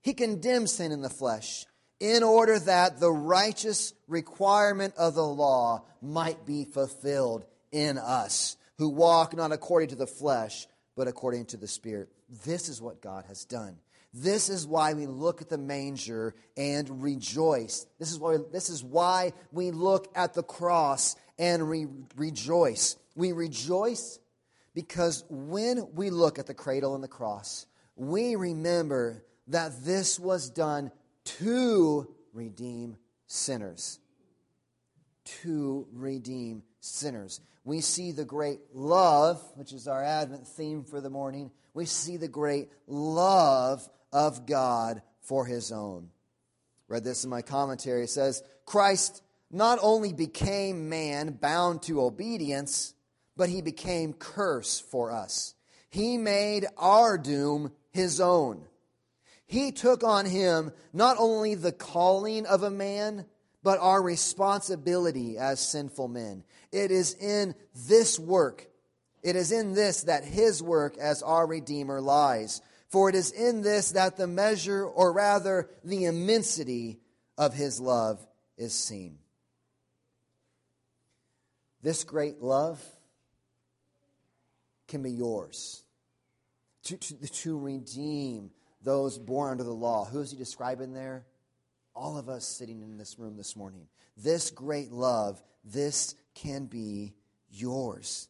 he 0.00 0.14
condemned 0.14 0.70
sin 0.70 0.92
in 0.92 1.02
the 1.02 1.10
flesh, 1.10 1.66
in 1.98 2.22
order 2.22 2.58
that 2.58 3.00
the 3.00 3.10
righteous 3.10 3.92
requirement 4.06 4.94
of 4.96 5.14
the 5.14 5.26
law 5.26 5.84
might 6.00 6.46
be 6.46 6.64
fulfilled 6.64 7.44
in 7.72 7.98
us 7.98 8.56
who 8.78 8.88
walk 8.88 9.36
not 9.36 9.50
according 9.50 9.88
to 9.88 9.96
the 9.96 10.06
flesh, 10.06 10.66
but 10.96 11.08
according 11.08 11.46
to 11.46 11.56
the 11.56 11.66
Spirit. 11.66 12.08
This 12.44 12.68
is 12.68 12.80
what 12.80 13.02
God 13.02 13.24
has 13.26 13.44
done. 13.44 13.76
This 14.14 14.48
is 14.48 14.66
why 14.66 14.94
we 14.94 15.06
look 15.06 15.42
at 15.42 15.48
the 15.48 15.58
manger 15.58 16.34
and 16.56 17.02
rejoice. 17.02 17.86
This 17.98 18.10
is 18.10 18.18
why, 18.18 18.38
this 18.52 18.70
is 18.70 18.82
why 18.82 19.32
we 19.52 19.70
look 19.70 20.10
at 20.14 20.34
the 20.34 20.42
cross 20.42 21.14
and 21.38 21.68
re- 21.68 21.86
rejoice. 22.16 22.96
We 23.14 23.32
rejoice 23.32 24.18
because 24.74 25.24
when 25.28 25.88
we 25.94 26.10
look 26.10 26.38
at 26.38 26.46
the 26.46 26.54
cradle 26.54 26.94
and 26.94 27.04
the 27.04 27.08
cross, 27.08 27.66
we 27.96 28.36
remember 28.36 29.24
that 29.48 29.84
this 29.84 30.18
was 30.18 30.50
done 30.50 30.90
to 31.24 32.08
redeem 32.32 32.96
sinners. 33.26 33.98
To 35.42 35.86
redeem 35.92 36.62
sinners. 36.80 37.40
We 37.64 37.82
see 37.82 38.12
the 38.12 38.24
great 38.24 38.60
love, 38.72 39.42
which 39.54 39.72
is 39.72 39.86
our 39.86 40.02
Advent 40.02 40.46
theme 40.46 40.84
for 40.84 41.00
the 41.00 41.10
morning. 41.10 41.50
We 41.74 41.84
see 41.84 42.16
the 42.16 42.28
great 42.28 42.70
love 42.86 43.86
of 44.12 44.46
God 44.46 45.02
for 45.20 45.44
his 45.44 45.72
own. 45.72 46.10
Read 46.88 47.04
this 47.04 47.24
in 47.24 47.30
my 47.30 47.42
commentary. 47.42 48.04
It 48.04 48.10
says, 48.10 48.42
Christ 48.64 49.22
not 49.50 49.78
only 49.82 50.12
became 50.12 50.88
man 50.88 51.32
bound 51.32 51.82
to 51.82 52.00
obedience, 52.00 52.94
but 53.36 53.48
he 53.48 53.62
became 53.62 54.12
curse 54.12 54.80
for 54.80 55.10
us. 55.12 55.54
He 55.90 56.18
made 56.18 56.66
our 56.76 57.16
doom 57.16 57.72
his 57.90 58.20
own. 58.20 58.64
He 59.46 59.72
took 59.72 60.04
on 60.04 60.26
him 60.26 60.72
not 60.92 61.16
only 61.18 61.54
the 61.54 61.72
calling 61.72 62.44
of 62.44 62.62
a 62.62 62.70
man, 62.70 63.24
but 63.62 63.78
our 63.80 64.02
responsibility 64.02 65.38
as 65.38 65.60
sinful 65.60 66.08
men. 66.08 66.44
It 66.70 66.90
is 66.90 67.14
in 67.14 67.54
this 67.86 68.18
work, 68.18 68.66
it 69.22 69.36
is 69.36 69.52
in 69.52 69.74
this 69.74 70.02
that 70.02 70.24
his 70.24 70.62
work 70.62 70.96
as 70.98 71.22
our 71.22 71.46
Redeemer 71.46 72.00
lies. 72.00 72.60
For 72.88 73.08
it 73.08 73.14
is 73.14 73.30
in 73.30 73.62
this 73.62 73.92
that 73.92 74.16
the 74.16 74.26
measure, 74.26 74.84
or 74.84 75.12
rather 75.12 75.68
the 75.84 76.04
immensity 76.04 77.00
of 77.36 77.54
his 77.54 77.80
love 77.80 78.26
is 78.56 78.72
seen. 78.72 79.18
This 81.82 82.02
great 82.04 82.40
love 82.40 82.82
can 84.88 85.02
be 85.02 85.10
yours 85.10 85.82
to, 86.84 86.96
to, 86.96 87.14
to 87.28 87.58
redeem 87.58 88.50
those 88.82 89.18
born 89.18 89.52
under 89.52 89.64
the 89.64 89.70
law. 89.70 90.04
Who 90.06 90.20
is 90.20 90.30
he 90.30 90.36
describing 90.36 90.94
there? 90.94 91.26
all 91.98 92.16
of 92.16 92.28
us 92.28 92.46
sitting 92.46 92.80
in 92.80 92.96
this 92.96 93.18
room 93.18 93.36
this 93.36 93.56
morning. 93.56 93.88
This 94.16 94.50
great 94.50 94.92
love, 94.92 95.42
this 95.64 96.14
can 96.34 96.66
be 96.66 97.14
yours. 97.50 98.28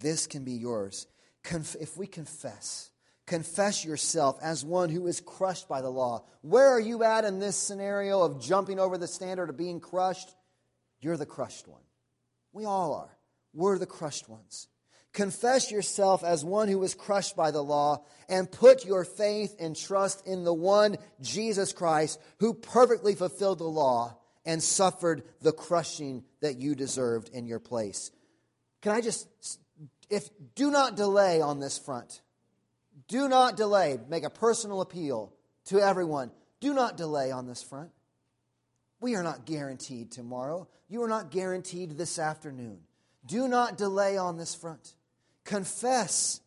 This 0.00 0.26
can 0.26 0.44
be 0.44 0.54
yours. 0.54 1.06
Conf- 1.42 1.76
if 1.78 1.96
we 1.96 2.06
confess, 2.06 2.90
Confess 3.26 3.84
yourself 3.84 4.38
as 4.42 4.64
one 4.64 4.90
who 4.90 5.06
is 5.06 5.20
crushed 5.20 5.68
by 5.68 5.80
the 5.80 5.90
law. 5.90 6.24
Where 6.42 6.68
are 6.68 6.80
you 6.80 7.04
at 7.04 7.24
in 7.24 7.38
this 7.38 7.56
scenario 7.56 8.22
of 8.22 8.40
jumping 8.40 8.80
over 8.80 8.98
the 8.98 9.06
standard 9.06 9.48
of 9.48 9.56
being 9.56 9.80
crushed? 9.80 10.34
You're 11.00 11.16
the 11.16 11.26
crushed 11.26 11.68
one. 11.68 11.82
We 12.52 12.64
all 12.64 12.94
are. 12.94 13.16
We're 13.54 13.78
the 13.78 13.86
crushed 13.86 14.28
ones. 14.28 14.68
Confess 15.12 15.70
yourself 15.70 16.24
as 16.24 16.44
one 16.44 16.68
who 16.68 16.78
was 16.78 16.94
crushed 16.94 17.36
by 17.36 17.50
the 17.50 17.62
law 17.62 18.04
and 18.28 18.50
put 18.50 18.86
your 18.86 19.04
faith 19.04 19.54
and 19.60 19.76
trust 19.76 20.26
in 20.26 20.42
the 20.42 20.54
one, 20.54 20.96
Jesus 21.20 21.72
Christ, 21.72 22.18
who 22.38 22.54
perfectly 22.54 23.14
fulfilled 23.14 23.58
the 23.58 23.64
law 23.64 24.16
and 24.44 24.62
suffered 24.62 25.22
the 25.42 25.52
crushing 25.52 26.24
that 26.40 26.56
you 26.56 26.74
deserved 26.74 27.28
in 27.28 27.46
your 27.46 27.60
place. 27.60 28.10
Can 28.80 28.92
I 28.92 29.00
just, 29.00 29.28
if, 30.08 30.28
do 30.54 30.70
not 30.70 30.96
delay 30.96 31.40
on 31.40 31.60
this 31.60 31.78
front. 31.78 32.22
Do 33.12 33.28
not 33.28 33.58
delay. 33.58 33.98
Make 34.08 34.24
a 34.24 34.30
personal 34.30 34.80
appeal 34.80 35.34
to 35.66 35.78
everyone. 35.78 36.30
Do 36.60 36.72
not 36.72 36.96
delay 36.96 37.30
on 37.30 37.46
this 37.46 37.62
front. 37.62 37.90
We 39.02 39.16
are 39.16 39.22
not 39.22 39.44
guaranteed 39.44 40.10
tomorrow. 40.10 40.66
You 40.88 41.02
are 41.02 41.08
not 41.08 41.30
guaranteed 41.30 41.98
this 41.98 42.18
afternoon. 42.18 42.78
Do 43.26 43.48
not 43.48 43.76
delay 43.76 44.16
on 44.16 44.38
this 44.38 44.54
front. 44.54 44.94
Confess, 45.44 46.40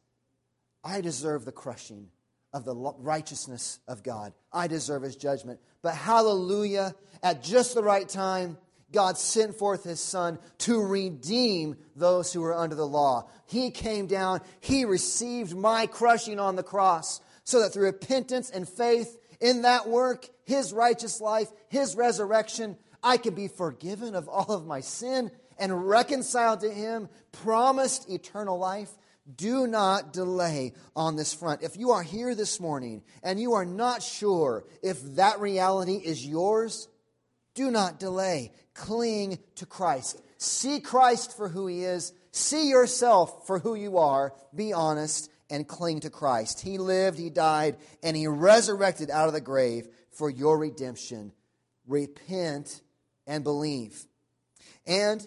I 0.83 1.01
deserve 1.01 1.45
the 1.45 1.51
crushing 1.51 2.07
of 2.51 2.65
the 2.65 2.73
righteousness 2.73 3.79
of 3.87 4.01
God. 4.01 4.33
I 4.51 4.65
deserve 4.65 5.03
his 5.03 5.15
judgment. 5.15 5.59
But 5.83 5.93
hallelujah, 5.93 6.95
at 7.21 7.43
just 7.43 7.75
the 7.75 7.83
right 7.83 8.09
time, 8.09 8.57
God 8.95 9.17
sent 9.17 9.55
forth 9.55 9.83
his 9.83 9.99
son 9.99 10.39
to 10.59 10.81
redeem 10.81 11.75
those 11.97 12.31
who 12.31 12.41
were 12.41 12.55
under 12.55 12.75
the 12.75 12.87
law. 12.87 13.29
He 13.45 13.69
came 13.69 14.07
down, 14.07 14.39
he 14.61 14.85
received 14.85 15.53
my 15.53 15.85
crushing 15.85 16.39
on 16.39 16.55
the 16.55 16.63
cross, 16.63 17.19
so 17.43 17.59
that 17.59 17.73
through 17.73 17.87
repentance 17.87 18.49
and 18.49 18.67
faith 18.67 19.19
in 19.41 19.63
that 19.63 19.89
work, 19.89 20.27
his 20.45 20.71
righteous 20.71 21.19
life, 21.19 21.49
his 21.67 21.95
resurrection, 21.95 22.77
I 23.03 23.17
can 23.17 23.35
be 23.35 23.49
forgiven 23.49 24.15
of 24.15 24.29
all 24.29 24.51
of 24.51 24.65
my 24.65 24.79
sin 24.79 25.29
and 25.59 25.87
reconciled 25.87 26.61
to 26.61 26.71
him, 26.71 27.09
promised 27.33 28.09
eternal 28.09 28.57
life. 28.57 28.91
Do 29.35 29.67
not 29.67 30.13
delay 30.13 30.73
on 30.95 31.17
this 31.17 31.33
front. 31.33 31.63
If 31.63 31.77
you 31.77 31.91
are 31.91 32.03
here 32.03 32.33
this 32.33 32.59
morning 32.59 33.03
and 33.23 33.39
you 33.39 33.53
are 33.53 33.65
not 33.65 34.01
sure 34.03 34.63
if 34.81 35.01
that 35.15 35.41
reality 35.41 35.95
is 35.95 36.25
yours, 36.25 36.87
do 37.55 37.71
not 37.71 37.99
delay. 37.99 38.51
Cling 38.73 39.39
to 39.55 39.65
Christ. 39.65 40.21
See 40.37 40.79
Christ 40.79 41.35
for 41.35 41.49
who 41.49 41.67
he 41.67 41.83
is. 41.83 42.13
See 42.31 42.69
yourself 42.69 43.47
for 43.47 43.59
who 43.59 43.75
you 43.75 43.97
are. 43.97 44.33
Be 44.53 44.73
honest 44.73 45.31
and 45.49 45.67
cling 45.67 46.01
to 46.01 46.09
Christ. 46.09 46.61
He 46.61 46.77
lived, 46.77 47.17
he 47.17 47.29
died, 47.29 47.77
and 48.03 48.15
he 48.15 48.27
resurrected 48.27 49.09
out 49.09 49.27
of 49.27 49.33
the 49.33 49.41
grave 49.41 49.87
for 50.11 50.29
your 50.29 50.57
redemption. 50.57 51.31
Repent 51.87 52.81
and 53.25 53.43
believe. 53.43 54.05
And 54.85 55.25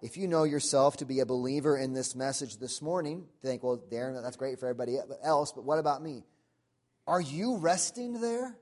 if 0.00 0.16
you 0.16 0.28
know 0.28 0.44
yourself 0.44 0.98
to 0.98 1.04
be 1.04 1.20
a 1.20 1.26
believer 1.26 1.76
in 1.76 1.92
this 1.92 2.14
message 2.14 2.58
this 2.58 2.80
morning, 2.80 3.26
think, 3.42 3.62
well, 3.62 3.82
Darren, 3.90 4.20
that's 4.22 4.36
great 4.36 4.58
for 4.60 4.66
everybody 4.66 4.96
else, 5.22 5.52
but 5.52 5.64
what 5.64 5.78
about 5.78 6.02
me? 6.02 6.24
Are 7.06 7.20
you 7.20 7.56
resting 7.56 8.20
there? 8.20 8.56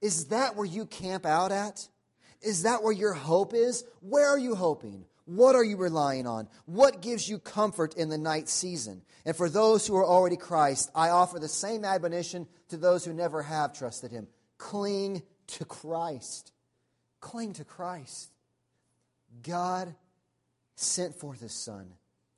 Is 0.00 0.26
that 0.26 0.56
where 0.56 0.66
you 0.66 0.86
camp 0.86 1.26
out 1.26 1.52
at? 1.52 1.88
Is 2.42 2.62
that 2.62 2.82
where 2.82 2.92
your 2.92 3.12
hope 3.12 3.54
is? 3.54 3.84
Where 4.00 4.28
are 4.28 4.38
you 4.38 4.54
hoping? 4.54 5.04
What 5.26 5.56
are 5.56 5.64
you 5.64 5.76
relying 5.76 6.26
on? 6.26 6.48
What 6.66 7.02
gives 7.02 7.28
you 7.28 7.38
comfort 7.38 7.96
in 7.96 8.08
the 8.08 8.18
night 8.18 8.48
season? 8.48 9.02
And 9.24 9.34
for 9.34 9.48
those 9.48 9.86
who 9.86 9.96
are 9.96 10.06
already 10.06 10.36
Christ, 10.36 10.90
I 10.94 11.08
offer 11.08 11.40
the 11.40 11.48
same 11.48 11.84
admonition 11.84 12.46
to 12.68 12.76
those 12.76 13.04
who 13.04 13.12
never 13.12 13.42
have 13.42 13.72
trusted 13.72 14.12
Him. 14.12 14.28
Cling 14.56 15.22
to 15.48 15.64
Christ. 15.64 16.52
Cling 17.20 17.54
to 17.54 17.64
Christ. 17.64 18.30
God 19.42 19.94
sent 20.76 21.14
forth 21.14 21.40
his 21.40 21.52
Son 21.52 21.88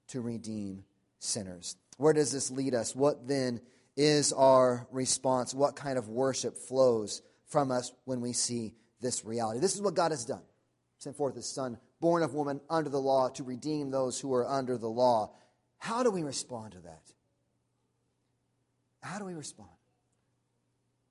to 0.08 0.20
redeem 0.20 0.84
sinners. 1.18 1.76
Where 1.98 2.12
does 2.12 2.32
this 2.32 2.50
lead 2.50 2.74
us? 2.74 2.94
What 2.94 3.28
then 3.28 3.60
is 3.96 4.32
our 4.32 4.86
response? 4.90 5.54
What 5.54 5.76
kind 5.76 5.98
of 5.98 6.08
worship 6.08 6.56
flows 6.56 7.22
from 7.46 7.70
us 7.70 7.92
when 8.04 8.20
we 8.20 8.32
see 8.32 8.74
this 9.00 9.24
reality? 9.24 9.60
This 9.60 9.74
is 9.74 9.82
what 9.82 9.94
God 9.94 10.10
has 10.10 10.24
done. 10.24 10.42
Sent 10.98 11.16
forth 11.16 11.36
his 11.36 11.46
Son, 11.46 11.78
born 12.00 12.22
of 12.22 12.34
woman 12.34 12.60
under 12.68 12.90
the 12.90 13.00
law, 13.00 13.28
to 13.30 13.44
redeem 13.44 13.90
those 13.90 14.20
who 14.20 14.34
are 14.34 14.46
under 14.46 14.76
the 14.76 14.88
law. 14.88 15.32
How 15.78 16.02
do 16.02 16.10
we 16.10 16.22
respond 16.22 16.72
to 16.72 16.80
that? 16.80 17.02
How 19.00 19.18
do 19.18 19.24
we 19.24 19.34
respond? 19.34 19.70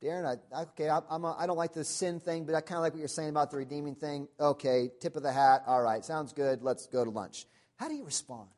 Darren, 0.03 0.37
I, 0.53 0.61
okay, 0.61 0.89
I, 0.89 0.99
I'm 1.09 1.23
a, 1.23 1.35
I 1.39 1.47
don't 1.47 1.57
like 1.57 1.73
the 1.73 1.83
sin 1.83 2.19
thing, 2.19 2.45
but 2.45 2.53
I 2.53 2.61
kind 2.61 2.77
of 2.77 2.83
like 2.83 2.93
what 2.93 2.99
you're 2.99 3.07
saying 3.07 3.29
about 3.29 3.49
the 3.49 3.57
redeeming 3.57 3.95
thing. 3.95 4.27
Okay, 4.39 4.91
tip 4.99 5.15
of 5.15 5.23
the 5.23 5.31
hat. 5.31 5.63
All 5.65 5.81
right, 5.81 6.05
sounds 6.05 6.33
good. 6.33 6.61
Let's 6.61 6.85
go 6.85 7.03
to 7.03 7.09
lunch. 7.09 7.45
How 7.77 7.87
do 7.87 7.95
you 7.95 8.03
respond? 8.03 8.49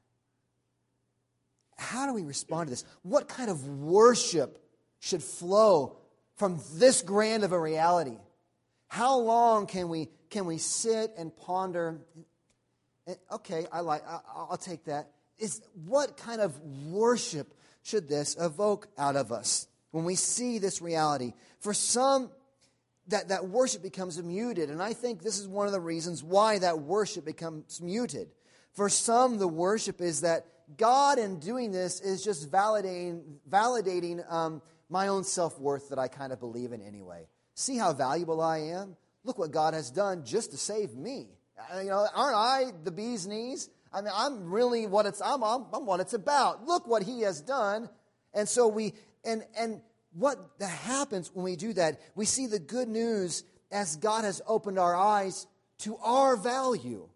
How 1.77 2.07
do 2.07 2.13
we 2.13 2.23
respond 2.23 2.67
to 2.67 2.71
this? 2.71 2.83
What 3.03 3.29
kind 3.29 3.49
of 3.49 3.65
worship 3.67 4.61
should 4.99 5.23
flow 5.23 5.97
from 6.35 6.59
this 6.73 7.01
grand 7.01 7.45
of 7.45 7.53
a 7.53 7.59
reality? 7.59 8.17
How 8.89 9.17
long 9.17 9.65
can 9.65 9.88
we 9.89 10.10
can 10.30 10.45
we 10.45 10.58
sit 10.58 11.12
and 11.17 11.36
ponder? 11.36 12.02
Okay, 13.32 13.65
I 13.71 13.80
like. 13.80 14.04
I'll 14.36 14.58
take 14.58 14.86
that. 14.86 15.12
Is 15.38 15.62
what 15.86 16.17
kind 16.17 16.41
of 16.41 16.60
worship 16.60 17.54
should 17.82 18.10
this 18.10 18.36
evoke 18.38 18.89
out 18.97 19.15
of 19.15 19.32
us? 19.32 19.69
when 19.91 20.06
we 20.06 20.15
see 20.15 20.60
this 20.60 20.82
reality. 20.82 21.34
For 21.60 21.73
some, 21.73 22.30
that, 23.08 23.30
that 23.30 23.47
worship 23.47 23.82
becomes 23.82 24.21
muted. 24.21 24.69
And 24.69 24.82
I 24.82 24.93
think 24.93 25.21
this 25.21 25.39
is 25.39 25.47
one 25.47 25.67
of 25.67 25.73
the 25.73 25.80
reasons 25.80 26.23
why 26.23 26.60
that 26.60 26.80
worship 26.80 27.25
becomes 27.25 27.82
muted. 27.82 28.30
For 28.73 28.89
some, 28.89 29.39
the 29.39 29.47
worship 29.47 29.99
is 29.99 30.21
that 30.21 30.45
God, 30.78 31.17
in 31.17 31.39
doing 31.39 31.71
this, 31.71 31.99
is 32.02 32.23
just 32.23 32.52
validating, 32.52 33.23
validating 33.49 34.32
um, 34.32 34.62
my 34.89 35.08
own 35.08 35.23
self 35.23 35.60
worth 35.60 35.89
that 35.89 35.97
I 35.97 36.08
kind 36.08 36.32
of 36.32 36.39
believe 36.39 36.71
in 36.71 36.82
anyway. 36.82 37.28
See 37.59 37.75
how 37.75 37.91
valuable 37.91 38.39
I 38.39 38.59
am? 38.59 38.95
Look 39.25 39.37
what 39.37 39.51
God 39.51 39.73
has 39.73 39.91
done 39.91 40.23
just 40.23 40.51
to 40.51 40.57
save 40.57 40.95
me. 40.95 41.27
Uh, 41.59 41.81
you 41.81 41.89
know, 41.89 42.07
aren't 42.15 42.37
I 42.37 42.71
the 42.85 42.89
bee's 42.89 43.27
knees? 43.27 43.69
I 43.91 43.99
mean, 43.99 44.13
I'm 44.15 44.49
really 44.49 44.87
what 44.87 45.05
it's 45.05 45.21
I'm, 45.21 45.43
I'm, 45.43 45.65
I'm 45.73 45.85
what 45.85 45.99
it's 45.99 46.13
about. 46.13 46.65
Look 46.65 46.87
what 46.87 47.03
He 47.03 47.23
has 47.23 47.41
done, 47.41 47.89
and 48.33 48.47
so 48.47 48.69
we 48.69 48.93
and, 49.25 49.43
and 49.57 49.81
what 50.13 50.39
happens 50.61 51.31
when 51.33 51.43
we 51.43 51.57
do 51.57 51.73
that, 51.73 51.99
we 52.15 52.23
see 52.23 52.47
the 52.47 52.59
good 52.59 52.87
news 52.87 53.43
as 53.73 53.97
God 53.97 54.23
has 54.23 54.41
opened 54.47 54.79
our 54.79 54.95
eyes 54.95 55.45
to 55.79 55.97
our 55.97 56.37
value. 56.37 57.09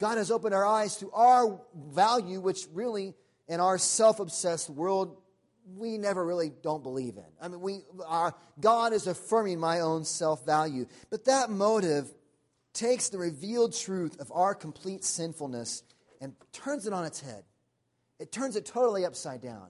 God 0.00 0.16
has 0.16 0.30
opened 0.30 0.54
our 0.54 0.64
eyes 0.64 0.96
to 1.00 1.10
our 1.12 1.60
value, 1.90 2.40
which 2.40 2.66
really, 2.72 3.12
in 3.46 3.60
our 3.60 3.76
self 3.76 4.20
obsessed 4.20 4.70
world, 4.70 5.18
we 5.74 5.98
never 5.98 6.24
really 6.24 6.52
don't 6.62 6.82
believe 6.82 7.16
in. 7.16 7.24
I 7.40 7.48
mean, 7.48 7.60
we, 7.60 7.80
our, 8.06 8.34
God 8.60 8.92
is 8.92 9.06
affirming 9.06 9.58
my 9.58 9.80
own 9.80 10.04
self 10.04 10.44
value. 10.46 10.86
But 11.10 11.24
that 11.24 11.50
motive 11.50 12.12
takes 12.72 13.08
the 13.08 13.18
revealed 13.18 13.74
truth 13.74 14.20
of 14.20 14.30
our 14.32 14.54
complete 14.54 15.04
sinfulness 15.04 15.82
and 16.20 16.34
turns 16.52 16.86
it 16.86 16.92
on 16.92 17.04
its 17.04 17.20
head. 17.20 17.44
It 18.18 18.32
turns 18.32 18.56
it 18.56 18.64
totally 18.64 19.04
upside 19.04 19.42
down. 19.42 19.68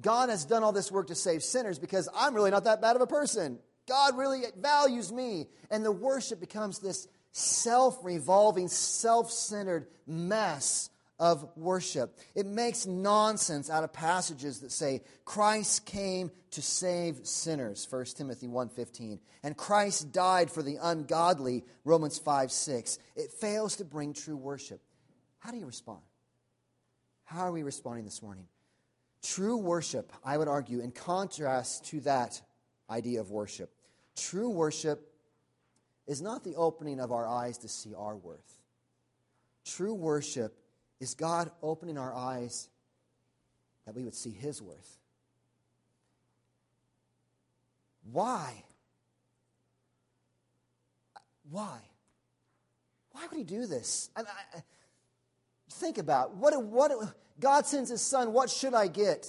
God 0.00 0.28
has 0.28 0.44
done 0.44 0.64
all 0.64 0.72
this 0.72 0.90
work 0.90 1.08
to 1.08 1.14
save 1.14 1.42
sinners 1.42 1.78
because 1.78 2.08
I'm 2.14 2.34
really 2.34 2.50
not 2.50 2.64
that 2.64 2.80
bad 2.80 2.96
of 2.96 3.02
a 3.02 3.06
person. 3.06 3.58
God 3.86 4.16
really 4.16 4.42
values 4.58 5.12
me. 5.12 5.46
And 5.70 5.84
the 5.84 5.92
worship 5.92 6.40
becomes 6.40 6.78
this 6.78 7.06
self 7.32 7.98
revolving, 8.02 8.68
self 8.68 9.30
centered 9.30 9.86
mess 10.06 10.90
of 11.18 11.56
worship. 11.56 12.18
It 12.34 12.46
makes 12.46 12.86
nonsense 12.86 13.70
out 13.70 13.84
of 13.84 13.92
passages 13.92 14.60
that 14.60 14.72
say 14.72 15.02
Christ 15.24 15.86
came 15.86 16.32
to 16.50 16.62
save 16.62 17.26
sinners, 17.26 17.84
1 17.84 18.16
Timothy 18.16 18.48
1:15, 18.48 19.20
and 19.42 19.56
Christ 19.56 20.12
died 20.12 20.50
for 20.50 20.62
the 20.62 20.76
ungodly, 20.76 21.64
Romans 21.84 22.18
5:6. 22.18 22.98
It 23.14 23.32
fails 23.32 23.76
to 23.76 23.84
bring 23.84 24.12
true 24.12 24.36
worship. 24.36 24.82
How 25.38 25.50
do 25.50 25.58
you 25.58 25.66
respond? 25.66 26.02
How 27.24 27.42
are 27.42 27.52
we 27.52 27.62
responding 27.62 28.04
this 28.04 28.22
morning? 28.22 28.48
True 29.22 29.56
worship, 29.56 30.12
I 30.22 30.36
would 30.36 30.48
argue, 30.48 30.80
in 30.80 30.92
contrast 30.92 31.84
to 31.86 32.00
that 32.00 32.42
idea 32.90 33.20
of 33.20 33.30
worship, 33.30 33.74
true 34.16 34.50
worship 34.50 35.14
is 36.06 36.20
not 36.20 36.44
the 36.44 36.56
opening 36.56 37.00
of 37.00 37.12
our 37.12 37.26
eyes 37.26 37.56
to 37.58 37.68
see 37.68 37.94
our 37.94 38.16
worth. 38.16 38.60
True 39.64 39.94
worship 39.94 40.58
is 41.04 41.14
God 41.14 41.50
opening 41.62 41.98
our 41.98 42.14
eyes 42.14 42.68
that 43.84 43.94
we 43.94 44.02
would 44.02 44.14
see 44.14 44.30
His 44.30 44.60
worth. 44.62 44.98
Why? 48.10 48.64
Why? 51.50 51.78
Why 53.12 53.26
would 53.30 53.36
He 53.36 53.44
do 53.44 53.66
this? 53.66 54.08
I, 54.16 54.22
I, 54.22 54.62
think 55.70 55.98
about 55.98 56.36
what, 56.36 56.60
what 56.62 56.92
God 57.40 57.66
sends 57.66 57.90
his 57.90 58.00
son, 58.00 58.32
what 58.32 58.48
should 58.48 58.74
I 58.74 58.86
get? 58.86 59.26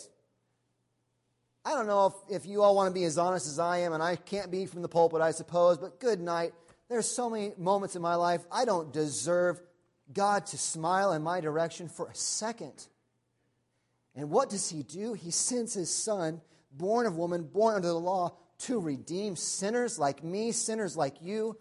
I 1.65 1.71
don't 1.71 1.87
know 1.87 2.13
if, 2.29 2.43
if 2.43 2.45
you 2.45 2.61
all 2.61 2.75
want 2.75 2.87
to 2.87 2.93
be 2.93 3.03
as 3.05 3.17
honest 3.17 3.47
as 3.47 3.57
I 3.57 3.79
am, 3.79 3.93
and 3.93 4.03
I 4.03 4.15
can't 4.15 4.51
be 4.51 4.65
from 4.65 4.81
the 4.81 4.87
pulpit, 4.87 5.21
I 5.21 5.31
suppose, 5.31 5.77
but 5.77 5.99
good 5.99 6.21
night. 6.21 6.53
There's 6.87 7.07
so 7.07 7.29
many 7.29 7.53
moments 7.57 7.95
in 7.95 8.01
my 8.01 8.15
life 8.15 8.41
I 8.51 8.65
don't 8.65 8.93
deserve 8.93 9.59
God 10.13 10.45
to 10.47 10.57
smile 10.57 11.13
in 11.13 11.21
my 11.21 11.41
direction 11.41 11.89
for 11.89 12.07
a 12.07 12.15
second. 12.15 12.87
And 14.15 14.29
what 14.29 14.49
does 14.49 14.69
He 14.69 14.83
do? 14.83 15.13
He 15.13 15.31
sends 15.31 15.73
His 15.73 15.93
Son, 15.93 16.41
born 16.71 17.05
of 17.05 17.17
woman, 17.17 17.43
born 17.43 17.75
under 17.75 17.87
the 17.87 17.93
law, 17.99 18.37
to 18.59 18.79
redeem 18.79 19.35
sinners 19.35 19.99
like 19.99 20.23
me, 20.23 20.51
sinners 20.51 20.95
like 20.95 21.21
you. 21.21 21.57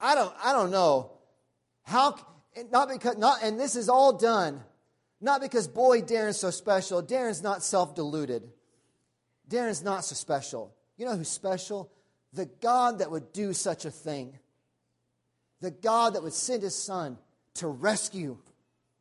I 0.00 0.14
don't, 0.14 0.32
I 0.42 0.52
don't 0.52 0.70
know 0.70 1.12
how. 1.82 2.16
Not 2.70 2.88
because, 2.88 3.16
not, 3.16 3.42
and 3.42 3.58
this 3.58 3.76
is 3.76 3.88
all 3.88 4.12
done 4.12 4.62
not 5.22 5.40
because 5.40 5.68
boy 5.68 6.02
Darren's 6.02 6.38
so 6.38 6.50
special. 6.50 7.00
Darren's 7.00 7.42
not 7.42 7.62
self-deluded. 7.62 8.42
Darren's 9.48 9.82
not 9.82 10.04
so 10.04 10.16
special. 10.16 10.74
You 10.98 11.06
know 11.06 11.16
who's 11.16 11.28
special? 11.28 11.92
The 12.32 12.46
God 12.60 12.98
that 12.98 13.10
would 13.10 13.32
do 13.32 13.52
such 13.52 13.84
a 13.84 13.90
thing. 13.90 14.36
The 15.60 15.70
God 15.70 16.14
that 16.14 16.24
would 16.24 16.32
send 16.32 16.62
His 16.62 16.74
Son 16.74 17.18
to 17.54 17.68
rescue 17.68 18.38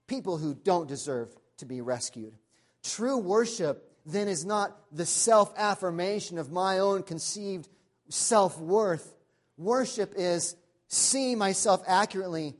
people 0.08 0.38
who 0.38 0.54
don't 0.54 0.88
deserve 0.88 1.30
to 1.58 1.66
be 1.66 1.82
rescued. 1.82 2.34
True 2.84 3.18
worship 3.18 3.88
then 4.06 4.28
is 4.28 4.46
not 4.46 4.76
the 4.92 5.06
self 5.06 5.54
affirmation 5.58 6.38
of 6.38 6.52
my 6.52 6.80
own 6.80 7.04
conceived 7.04 7.70
self 8.10 8.60
worth. 8.60 9.16
Worship 9.58 10.14
is 10.18 10.56
seeing 10.88 11.38
myself 11.38 11.84
accurately 11.88 12.56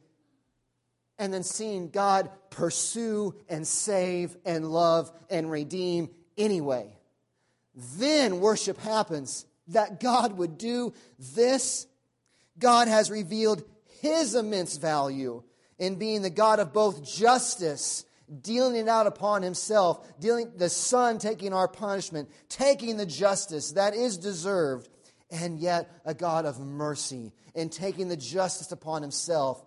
and 1.18 1.34
then 1.34 1.44
seeing 1.44 1.90
God 1.90 2.30
pursue 2.50 3.36
and 3.50 3.68
save 3.68 4.36
and 4.46 4.72
love 4.72 5.12
and 5.30 5.52
redeem 5.52 6.10
anyway. 6.38 6.96
Then 7.98 8.40
worship 8.40 8.80
happens. 8.80 9.46
That 9.68 10.00
God 10.00 10.38
would 10.38 10.58
do 10.58 10.94
this. 11.36 11.88
God 12.60 12.88
has 12.88 13.10
revealed 13.10 13.64
his 14.02 14.36
immense 14.36 14.78
value 14.78 15.44
in 15.82 15.96
being 15.96 16.22
the 16.22 16.30
God 16.30 16.60
of 16.60 16.72
both 16.72 17.04
justice, 17.04 18.06
dealing 18.44 18.76
it 18.76 18.88
out 18.88 19.08
upon 19.08 19.42
himself, 19.42 20.08
dealing 20.20 20.52
the 20.56 20.70
Son 20.70 21.18
taking 21.18 21.54
our 21.54 21.68
punishment, 21.68 22.30
taking 22.50 22.98
the 22.98 23.06
justice 23.06 23.72
that 23.72 23.96
is 23.96 24.20
deserved, 24.20 24.88
and 25.32 25.60
yet 25.60 25.90
a 26.06 26.14
God 26.14 26.46
of 26.46 26.60
mercy 26.60 27.34
in 27.56 27.70
taking 27.70 28.10
the 28.10 28.16
justice 28.16 28.72
upon 28.72 29.02
himself, 29.02 29.66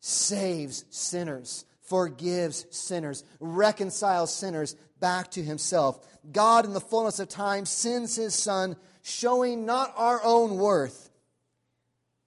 saves 0.00 0.84
sinners, 0.90 1.64
forgives 1.80 2.66
sinners, 2.70 3.24
reconciles 3.40 4.34
sinners 4.34 4.76
back 5.00 5.30
to 5.30 5.42
himself. 5.42 6.06
God, 6.30 6.66
in 6.66 6.74
the 6.74 6.82
fullness 6.82 7.18
of 7.18 7.30
time, 7.30 7.64
sends 7.64 8.14
his 8.14 8.34
Son, 8.34 8.76
showing 9.00 9.64
not 9.64 9.94
our 9.96 10.20
own 10.22 10.58
worth, 10.58 11.08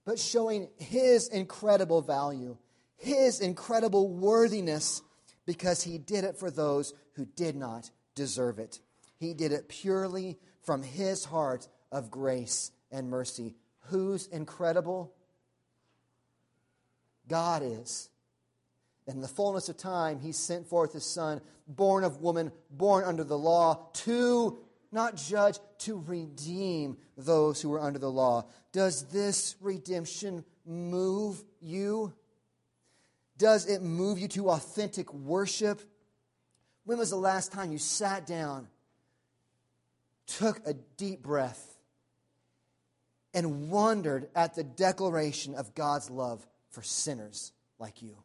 but 0.03 0.17
showing 0.17 0.69
his 0.79 1.27
incredible 1.27 2.01
value 2.01 2.57
his 3.03 3.41
incredible 3.41 4.07
worthiness 4.09 5.01
because 5.45 5.83
he 5.83 5.97
did 5.97 6.23
it 6.23 6.37
for 6.37 6.49
those 6.49 6.93
who 7.13 7.25
did 7.25 7.55
not 7.55 7.91
deserve 8.15 8.59
it. 8.59 8.79
He 9.17 9.33
did 9.33 9.51
it 9.51 9.67
purely 9.67 10.37
from 10.61 10.83
his 10.83 11.25
heart 11.25 11.67
of 11.91 12.09
grace 12.09 12.71
and 12.91 13.09
mercy. 13.09 13.55
Who's 13.87 14.27
incredible? 14.27 15.13
God 17.27 17.61
is. 17.63 18.09
In 19.05 19.19
the 19.19 19.27
fullness 19.27 19.67
of 19.67 19.75
time, 19.75 20.19
he 20.19 20.31
sent 20.31 20.67
forth 20.67 20.93
his 20.93 21.05
son, 21.05 21.41
born 21.67 22.05
of 22.05 22.21
woman, 22.21 22.53
born 22.71 23.03
under 23.03 23.25
the 23.25 23.37
law, 23.37 23.87
to 23.93 24.59
not 24.93 25.17
judge, 25.17 25.59
to 25.79 26.01
redeem 26.07 26.97
those 27.17 27.61
who 27.61 27.69
were 27.69 27.81
under 27.81 27.99
the 27.99 28.11
law. 28.11 28.45
Does 28.71 29.03
this 29.09 29.55
redemption 29.59 30.45
move 30.65 31.43
you? 31.59 32.13
Does 33.37 33.67
it 33.67 33.81
move 33.81 34.19
you 34.19 34.27
to 34.29 34.49
authentic 34.49 35.13
worship? 35.13 35.81
When 36.85 36.97
was 36.97 37.09
the 37.09 37.15
last 37.15 37.51
time 37.51 37.71
you 37.71 37.77
sat 37.77 38.27
down, 38.27 38.67
took 40.27 40.65
a 40.67 40.73
deep 40.73 41.23
breath, 41.23 41.77
and 43.33 43.69
wondered 43.71 44.29
at 44.35 44.53
the 44.53 44.63
declaration 44.63 45.55
of 45.55 45.73
God's 45.73 46.09
love 46.09 46.45
for 46.69 46.83
sinners 46.83 47.51
like 47.79 48.01
you? 48.01 48.17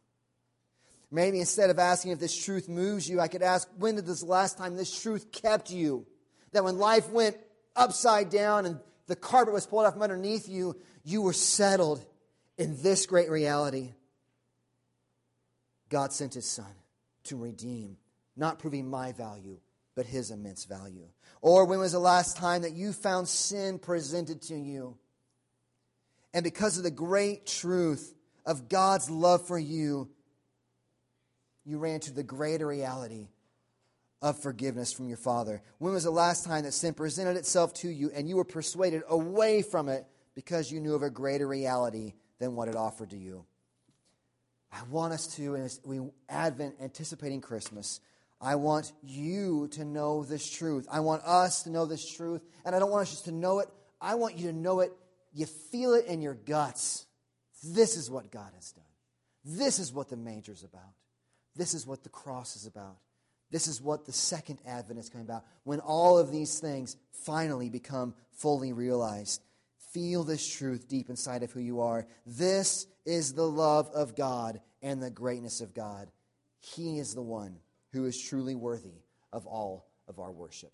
Maybe 1.11 1.39
instead 1.39 1.71
of 1.71 1.79
asking 1.79 2.11
if 2.11 2.19
this 2.19 2.37
truth 2.37 2.69
moves 2.69 3.09
you, 3.09 3.19
I 3.19 3.27
could 3.27 3.41
ask, 3.41 3.67
when 3.77 3.95
did 3.95 4.05
this 4.05 4.21
last 4.21 4.59
time 4.59 4.75
this 4.75 5.01
truth 5.01 5.31
kept 5.31 5.71
you? 5.71 6.05
That 6.51 6.63
when 6.63 6.77
life 6.77 7.09
went 7.09 7.35
upside 7.75 8.29
down 8.29 8.67
and 8.67 8.79
the 9.07 9.15
carpet 9.15 9.53
was 9.53 9.65
pulled 9.65 9.87
out 9.87 9.93
from 9.93 10.03
underneath 10.03 10.47
you, 10.47 10.79
you 11.03 11.23
were 11.23 11.33
settled 11.33 12.05
in 12.59 12.79
this 12.83 13.07
great 13.07 13.31
reality 13.31 13.93
God 15.89 16.13
sent 16.13 16.35
his 16.35 16.45
son 16.45 16.73
to 17.25 17.37
redeem, 17.37 17.97
not 18.35 18.59
proving 18.59 18.89
my 18.89 19.11
value, 19.11 19.59
but 19.95 20.05
his 20.05 20.31
immense 20.31 20.65
value. 20.65 21.07
Or 21.41 21.65
when 21.65 21.79
was 21.79 21.91
the 21.91 21.99
last 21.99 22.37
time 22.37 22.61
that 22.61 22.73
you 22.73 22.93
found 22.93 23.27
sin 23.27 23.79
presented 23.79 24.41
to 24.43 24.55
you? 24.55 24.97
And 26.33 26.43
because 26.43 26.77
of 26.77 26.83
the 26.83 26.91
great 26.91 27.45
truth 27.45 28.13
of 28.45 28.69
God's 28.69 29.09
love 29.09 29.47
for 29.47 29.57
you, 29.57 30.09
you 31.65 31.79
ran 31.79 31.99
to 32.01 32.13
the 32.13 32.23
greater 32.23 32.67
reality 32.67 33.27
of 34.21 34.41
forgiveness 34.41 34.91
from 34.91 35.07
your 35.07 35.17
Father. 35.17 35.61
When 35.77 35.93
was 35.93 36.03
the 36.03 36.11
last 36.11 36.45
time 36.45 36.63
that 36.63 36.73
sin 36.73 36.93
presented 36.93 37.37
itself 37.37 37.73
to 37.75 37.89
you 37.89 38.11
and 38.13 38.27
you 38.27 38.35
were 38.35 38.45
persuaded 38.45 39.03
away 39.07 39.61
from 39.61 39.87
it 39.87 40.05
because 40.35 40.71
you 40.71 40.79
knew 40.79 40.95
of 40.95 41.03
a 41.03 41.09
greater 41.09 41.47
reality 41.47 42.13
than 42.37 42.55
what 42.55 42.67
it 42.67 42.75
offered 42.75 43.11
to 43.11 43.17
you? 43.17 43.45
I 44.71 44.83
want 44.89 45.13
us 45.13 45.27
to, 45.35 45.55
as 45.55 45.79
we 45.83 45.99
Advent 46.27 46.75
anticipating 46.81 47.41
Christmas, 47.41 47.99
I 48.41 48.55
want 48.55 48.93
you 49.03 49.67
to 49.71 49.83
know 49.83 50.23
this 50.23 50.49
truth. 50.49 50.87
I 50.91 51.01
want 51.01 51.23
us 51.23 51.63
to 51.63 51.69
know 51.69 51.85
this 51.85 52.09
truth. 52.09 52.41
And 52.65 52.75
I 52.75 52.79
don't 52.79 52.91
want 52.91 53.01
us 53.01 53.11
just 53.11 53.25
to 53.25 53.31
know 53.31 53.59
it. 53.59 53.67
I 53.99 54.15
want 54.15 54.37
you 54.37 54.47
to 54.47 54.53
know 54.53 54.79
it. 54.79 54.93
You 55.33 55.45
feel 55.45 55.93
it 55.93 56.05
in 56.05 56.21
your 56.21 56.35
guts. 56.35 57.05
This 57.63 57.97
is 57.97 58.09
what 58.09 58.31
God 58.31 58.51
has 58.55 58.71
done. 58.71 58.83
This 59.43 59.79
is 59.79 59.91
what 59.91 60.09
the 60.09 60.17
major 60.17 60.51
is 60.51 60.63
about. 60.63 60.93
This 61.55 61.73
is 61.73 61.85
what 61.85 62.03
the 62.03 62.09
cross 62.09 62.55
is 62.55 62.65
about. 62.65 62.97
This 63.51 63.67
is 63.67 63.81
what 63.81 64.05
the 64.05 64.13
second 64.13 64.59
advent 64.65 64.99
is 64.99 65.09
coming 65.09 65.25
about. 65.25 65.43
When 65.63 65.79
all 65.79 66.17
of 66.17 66.31
these 66.31 66.59
things 66.59 66.95
finally 67.25 67.69
become 67.69 68.13
fully 68.31 68.71
realized. 68.71 69.41
Feel 69.91 70.23
this 70.23 70.47
truth 70.47 70.87
deep 70.87 71.09
inside 71.09 71.43
of 71.43 71.51
who 71.51 71.59
you 71.59 71.81
are. 71.81 72.05
This 72.25 72.87
is 73.05 73.33
the 73.33 73.49
love 73.49 73.89
of 73.93 74.15
God 74.15 74.61
and 74.81 75.01
the 75.01 75.09
greatness 75.09 75.61
of 75.61 75.73
God. 75.73 76.11
He 76.59 76.99
is 76.99 77.15
the 77.15 77.21
one 77.21 77.57
who 77.91 78.05
is 78.05 78.21
truly 78.21 78.55
worthy 78.55 79.03
of 79.33 79.47
all 79.47 79.87
of 80.07 80.19
our 80.19 80.31
worship. 80.31 80.71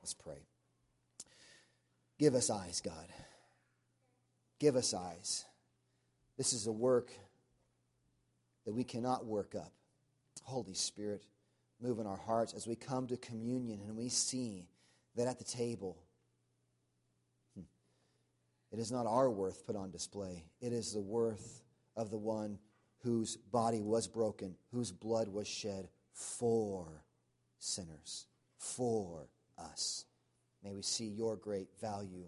Let's 0.00 0.14
pray. 0.14 0.46
Give 2.18 2.34
us 2.34 2.50
eyes, 2.50 2.80
God. 2.80 3.06
Give 4.58 4.74
us 4.74 4.94
eyes. 4.94 5.44
This 6.36 6.52
is 6.52 6.66
a 6.66 6.72
work 6.72 7.12
that 8.64 8.74
we 8.74 8.84
cannot 8.84 9.26
work 9.26 9.54
up. 9.54 9.72
Holy 10.42 10.74
Spirit, 10.74 11.24
move 11.80 11.98
in 11.98 12.06
our 12.06 12.16
hearts 12.16 12.54
as 12.54 12.66
we 12.66 12.76
come 12.76 13.06
to 13.08 13.16
communion 13.16 13.80
and 13.80 13.96
we 13.96 14.08
see 14.08 14.68
that 15.16 15.26
at 15.26 15.38
the 15.38 15.44
table, 15.44 15.98
it 18.76 18.80
is 18.80 18.92
not 18.92 19.06
our 19.06 19.30
worth 19.30 19.64
put 19.64 19.74
on 19.74 19.90
display, 19.90 20.44
it 20.60 20.70
is 20.70 20.92
the 20.92 21.00
worth 21.00 21.62
of 21.96 22.10
the 22.10 22.18
one 22.18 22.58
whose 22.98 23.38
body 23.38 23.80
was 23.80 24.06
broken, 24.06 24.54
whose 24.70 24.92
blood 24.92 25.28
was 25.28 25.48
shed 25.48 25.88
for 26.12 26.86
sinners, 27.58 28.26
for 28.58 29.28
us. 29.56 30.04
May 30.62 30.74
we 30.74 30.82
see 30.82 31.06
your 31.06 31.36
great 31.36 31.68
value, 31.80 32.26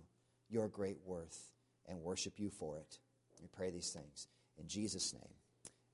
your 0.49 0.69
great 0.69 0.97
worth, 1.05 1.53
and 1.87 2.01
worship 2.01 2.39
you 2.39 2.49
for 2.49 2.79
it. 2.79 2.99
We 3.43 3.49
pray 3.49 3.71
these 3.71 3.91
things. 3.91 4.29
In 4.59 4.67
Jesus' 4.67 5.13
name, 5.13 5.35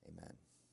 amen. 0.07 0.44